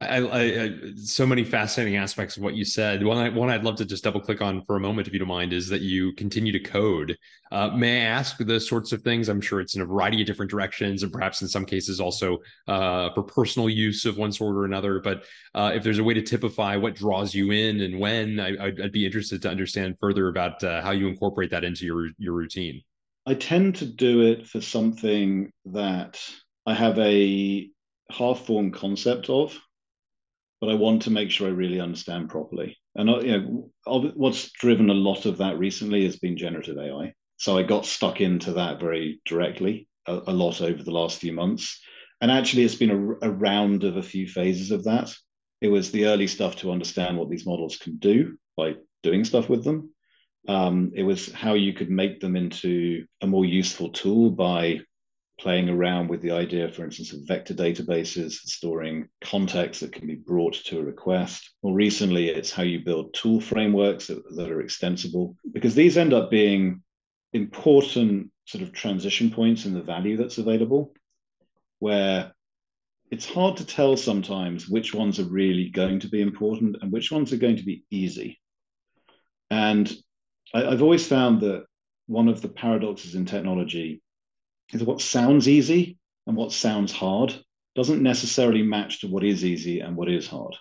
I, 0.00 0.18
I, 0.28 0.70
so 0.94 1.26
many 1.26 1.42
fascinating 1.42 1.96
aspects 1.96 2.36
of 2.36 2.44
what 2.44 2.54
you 2.54 2.64
said. 2.64 3.02
One, 3.02 3.18
I, 3.18 3.30
one 3.30 3.50
I'd 3.50 3.64
love 3.64 3.74
to 3.76 3.84
just 3.84 4.04
double 4.04 4.20
click 4.20 4.40
on 4.40 4.62
for 4.64 4.76
a 4.76 4.80
moment, 4.80 5.08
if 5.08 5.12
you 5.12 5.18
don't 5.18 5.26
mind, 5.26 5.52
is 5.52 5.66
that 5.70 5.80
you 5.80 6.12
continue 6.12 6.52
to 6.52 6.60
code. 6.60 7.16
Uh, 7.50 7.70
may 7.70 8.02
I 8.02 8.04
ask 8.04 8.38
the 8.38 8.60
sorts 8.60 8.92
of 8.92 9.02
things? 9.02 9.28
I'm 9.28 9.40
sure 9.40 9.60
it's 9.60 9.74
in 9.74 9.82
a 9.82 9.84
variety 9.84 10.20
of 10.20 10.28
different 10.28 10.52
directions, 10.52 11.02
and 11.02 11.12
perhaps 11.12 11.42
in 11.42 11.48
some 11.48 11.64
cases 11.64 12.00
also 12.00 12.38
uh, 12.68 13.10
for 13.12 13.24
personal 13.24 13.68
use 13.68 14.04
of 14.04 14.16
one 14.16 14.30
sort 14.30 14.54
or 14.54 14.66
another. 14.66 15.00
But 15.00 15.24
uh, 15.56 15.72
if 15.74 15.82
there's 15.82 15.98
a 15.98 16.04
way 16.04 16.14
to 16.14 16.22
typify 16.22 16.76
what 16.76 16.94
draws 16.94 17.34
you 17.34 17.50
in 17.50 17.80
and 17.80 17.98
when, 17.98 18.38
I, 18.38 18.70
would 18.78 18.92
be 18.92 19.04
interested 19.04 19.42
to 19.42 19.50
understand 19.50 19.96
further 19.98 20.28
about 20.28 20.62
uh, 20.62 20.80
how 20.80 20.92
you 20.92 21.08
incorporate 21.08 21.50
that 21.50 21.64
into 21.64 21.84
your 21.84 22.08
your 22.18 22.34
routine. 22.34 22.82
I 23.26 23.34
tend 23.34 23.74
to 23.76 23.84
do 23.84 24.22
it 24.22 24.46
for 24.46 24.60
something 24.60 25.50
that 25.66 26.20
I 26.66 26.74
have 26.74 26.98
a 27.00 27.68
half-formed 28.10 28.72
concept 28.74 29.28
of 29.28 29.58
but 30.60 30.70
I 30.70 30.74
want 30.74 31.02
to 31.02 31.10
make 31.10 31.30
sure 31.30 31.48
I 31.48 31.52
really 31.52 31.80
understand 31.80 32.30
properly. 32.30 32.76
And 32.94 33.08
uh, 33.08 33.20
you 33.20 33.38
know, 33.38 33.70
what's 33.86 34.50
driven 34.52 34.90
a 34.90 34.94
lot 34.94 35.26
of 35.26 35.38
that 35.38 35.58
recently 35.58 36.04
has 36.04 36.16
been 36.16 36.36
generative 36.36 36.78
AI. 36.78 37.12
So 37.36 37.56
I 37.56 37.62
got 37.62 37.86
stuck 37.86 38.20
into 38.20 38.52
that 38.54 38.80
very 38.80 39.20
directly 39.24 39.88
a, 40.06 40.20
a 40.26 40.32
lot 40.32 40.60
over 40.60 40.82
the 40.82 40.90
last 40.90 41.18
few 41.18 41.32
months. 41.32 41.80
And 42.20 42.30
actually, 42.30 42.64
it's 42.64 42.74
been 42.74 42.90
a, 43.22 43.28
a 43.28 43.30
round 43.30 43.84
of 43.84 43.96
a 43.96 44.02
few 44.02 44.26
phases 44.26 44.72
of 44.72 44.84
that. 44.84 45.14
It 45.60 45.68
was 45.68 45.90
the 45.90 46.06
early 46.06 46.26
stuff 46.26 46.56
to 46.56 46.72
understand 46.72 47.16
what 47.16 47.30
these 47.30 47.46
models 47.46 47.76
can 47.76 47.96
do 47.96 48.36
by 48.56 48.74
doing 49.02 49.24
stuff 49.24 49.48
with 49.48 49.64
them. 49.64 49.92
Um, 50.48 50.92
it 50.94 51.02
was 51.02 51.30
how 51.32 51.54
you 51.54 51.72
could 51.72 51.90
make 51.90 52.20
them 52.20 52.34
into 52.34 53.04
a 53.20 53.26
more 53.26 53.44
useful 53.44 53.90
tool 53.90 54.30
by 54.30 54.80
playing 55.38 55.68
around 55.68 56.08
with 56.08 56.20
the 56.20 56.32
idea, 56.32 56.68
for 56.68 56.84
instance, 56.84 57.12
of 57.12 57.20
vector 57.26 57.54
databases, 57.54 58.32
storing 58.32 59.08
context 59.20 59.80
that 59.80 59.92
can 59.92 60.06
be 60.06 60.16
brought 60.16 60.54
to 60.54 60.80
a 60.80 60.82
request. 60.82 61.50
More 61.62 61.74
recently, 61.74 62.28
it's 62.28 62.50
how 62.50 62.64
you 62.64 62.84
build 62.84 63.14
tool 63.14 63.40
frameworks 63.40 64.08
that, 64.08 64.22
that 64.36 64.50
are 64.50 64.60
extensible, 64.60 65.36
because 65.52 65.74
these 65.74 65.96
end 65.96 66.12
up 66.12 66.30
being 66.30 66.82
important 67.32 68.30
sort 68.46 68.62
of 68.62 68.72
transition 68.72 69.30
points 69.30 69.64
in 69.64 69.74
the 69.74 69.82
value 69.82 70.16
that's 70.16 70.38
available, 70.38 70.92
where 71.78 72.32
it's 73.10 73.28
hard 73.28 73.56
to 73.58 73.66
tell 73.66 73.96
sometimes 73.96 74.68
which 74.68 74.92
ones 74.92 75.20
are 75.20 75.24
really 75.24 75.70
going 75.70 76.00
to 76.00 76.08
be 76.08 76.20
important 76.20 76.76
and 76.82 76.90
which 76.90 77.12
ones 77.12 77.32
are 77.32 77.38
going 77.38 77.56
to 77.56 77.64
be 77.64 77.84
easy. 77.90 78.40
And 79.50 79.90
I, 80.52 80.66
I've 80.66 80.82
always 80.82 81.06
found 81.06 81.42
that 81.42 81.64
one 82.06 82.28
of 82.28 82.42
the 82.42 82.48
paradoxes 82.48 83.14
in 83.14 83.24
technology 83.24 84.02
is 84.72 84.82
what 84.82 85.00
sounds 85.00 85.48
easy 85.48 85.98
and 86.26 86.36
what 86.36 86.52
sounds 86.52 86.92
hard 86.92 87.34
doesn't 87.74 88.02
necessarily 88.02 88.62
match 88.62 89.00
to 89.00 89.08
what 89.08 89.24
is 89.24 89.44
easy 89.44 89.80
and 89.80 89.96
what 89.96 90.08
is 90.08 90.26
hard. 90.26 90.54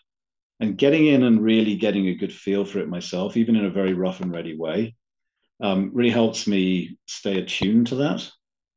And 0.59 0.77
getting 0.77 1.07
in 1.07 1.23
and 1.23 1.43
really 1.43 1.75
getting 1.75 2.07
a 2.07 2.15
good 2.15 2.33
feel 2.33 2.65
for 2.65 2.79
it 2.79 2.89
myself, 2.89 3.37
even 3.37 3.55
in 3.55 3.65
a 3.65 3.69
very 3.71 3.93
rough 3.93 4.21
and 4.21 4.31
ready 4.31 4.57
way, 4.57 4.95
um, 5.61 5.91
really 5.93 6.09
helps 6.09 6.47
me 6.47 6.97
stay 7.05 7.39
attuned 7.39 7.87
to 7.87 7.95
that. 7.95 8.29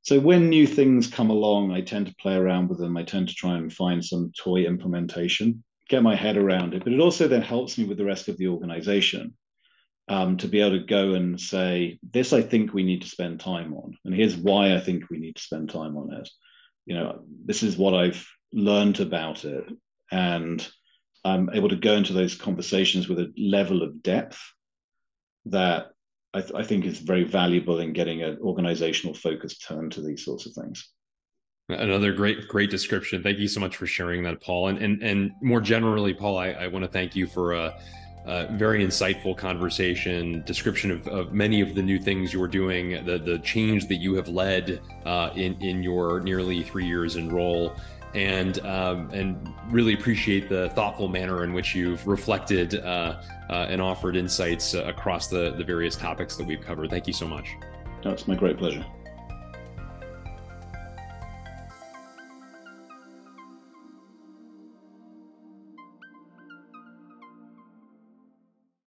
So 0.03 0.19
when 0.19 0.49
new 0.49 0.67
things 0.67 1.07
come 1.07 1.31
along, 1.31 1.73
I 1.73 1.83
tend 1.83 2.07
to 2.07 2.15
play 2.17 2.35
around 2.35 2.69
with 2.69 2.79
them. 2.79 2.97
I 2.97 3.03
tend 3.03 3.29
to 3.29 3.35
try 3.35 3.57
and 3.57 3.73
find 3.73 4.05
some 4.05 4.33
toy 4.37 4.65
implementation, 4.65 5.63
get 5.89 6.03
my 6.03 6.15
head 6.15 6.37
around 6.37 6.75
it. 6.75 6.85
But 6.85 6.95
it 6.95 7.01
also 7.01 7.29
then 7.29 7.43
helps 7.43 7.77
me 7.77 7.85
with 7.85 7.99
the 7.99 8.05
rest 8.05 8.29
of 8.29 8.39
the 8.39 8.49
organization 8.49 9.35
um, 10.11 10.37
to 10.39 10.49
be 10.49 10.61
able 10.61 10.77
to 10.77 10.85
go 10.85 11.15
and 11.15 11.41
say, 11.41 12.01
this 12.03 12.33
I 12.33 12.43
think 12.43 12.75
we 12.75 12.83
need 12.83 13.03
to 13.03 13.09
spend 13.09 13.39
time 13.39 13.73
on. 13.73 13.97
And 14.05 14.13
here's 14.13 14.37
why 14.37 14.75
I 14.75 14.81
think 14.81 15.09
we 15.09 15.19
need 15.19 15.37
to 15.37 15.43
spend 15.43 15.71
time 15.71 15.97
on 15.97 16.13
it. 16.13 16.29
You 16.85 16.97
know, 16.97 17.23
this 17.47 17.63
is 17.63 17.77
what 17.77 17.95
I've 17.95 18.27
learned 18.53 18.99
about 18.99 19.45
it. 19.45 19.65
And 20.11 20.69
I'm 21.25 21.49
able 21.51 21.69
to 21.69 21.77
go 21.77 21.95
into 21.95 22.13
those 22.13 22.35
conversations 22.35 23.09
with 23.09 23.21
a 23.21 23.33
level 23.39 23.85
of 23.85 24.03
depth 24.03 24.43
that 25.47 25.93
I, 26.35 26.41
th- 26.41 26.55
I 26.57 26.65
think 26.65 26.87
is 26.87 26.99
very 26.99 27.23
valuable 27.23 27.79
in 27.79 27.93
getting 27.93 28.23
an 28.23 28.39
organizational 28.43 29.15
focus 29.15 29.59
turned 29.59 29.93
to 29.93 30.03
these 30.03 30.25
sorts 30.25 30.45
of 30.45 30.55
things. 30.55 30.89
Another 31.69 32.13
great, 32.13 32.49
great 32.49 32.71
description. 32.71 33.23
Thank 33.23 33.39
you 33.39 33.47
so 33.47 33.61
much 33.61 33.77
for 33.77 33.87
sharing 33.87 34.25
that, 34.25 34.43
Paul. 34.43 34.69
And 34.69 34.79
and 34.79 35.03
and 35.05 35.31
more 35.41 35.61
generally, 35.61 36.13
Paul, 36.13 36.37
I, 36.37 36.49
I 36.49 36.67
want 36.67 36.85
to 36.85 36.91
thank 36.91 37.15
you 37.15 37.29
for 37.29 37.55
uh, 37.55 37.81
uh, 38.27 38.47
very 38.53 38.85
insightful 38.85 39.37
conversation, 39.37 40.43
description 40.45 40.91
of, 40.91 41.07
of, 41.09 41.33
many 41.33 41.61
of 41.61 41.75
the 41.75 41.83
new 41.83 41.99
things 41.99 42.33
you're 42.33 42.49
doing, 42.49 43.05
the 43.05 43.19
the 43.19 43.39
change 43.39 43.89
that 43.89 43.97
you 43.97 44.15
have 44.15 44.29
led 44.29 44.81
uh, 45.07 45.31
in 45.35 45.61
in 45.63 45.83
your 45.83 46.21
nearly 46.21 46.63
three 46.63 46.87
years 46.87 47.17
in 47.17 47.31
role, 47.31 47.75
and 48.15 48.59
um, 48.67 49.11
and 49.11 49.53
really 49.71 49.95
appreciate 49.95 50.49
the 50.49 50.69
thoughtful 50.71 51.09
manner 51.09 51.45
in 51.45 51.53
which 51.53 51.75
you've 51.75 52.07
reflected 52.07 52.75
uh, 52.75 53.23
uh 53.49 53.67
and 53.69 53.81
offered 53.81 54.17
insights 54.17 54.75
uh, 54.75 54.85
across 54.85 55.29
the 55.29 55.53
the 55.53 55.65
various 55.65 55.97
topics 55.97 56.37
that 56.37 56.47
we've 56.47 56.61
covered. 56.61 56.91
Thank 56.91 57.07
you 57.07 57.15
so 57.15 57.27
much. 57.27 57.57
That's 58.03 58.29
my 58.29 58.35
great 58.35 58.59
pleasure. 58.59 58.85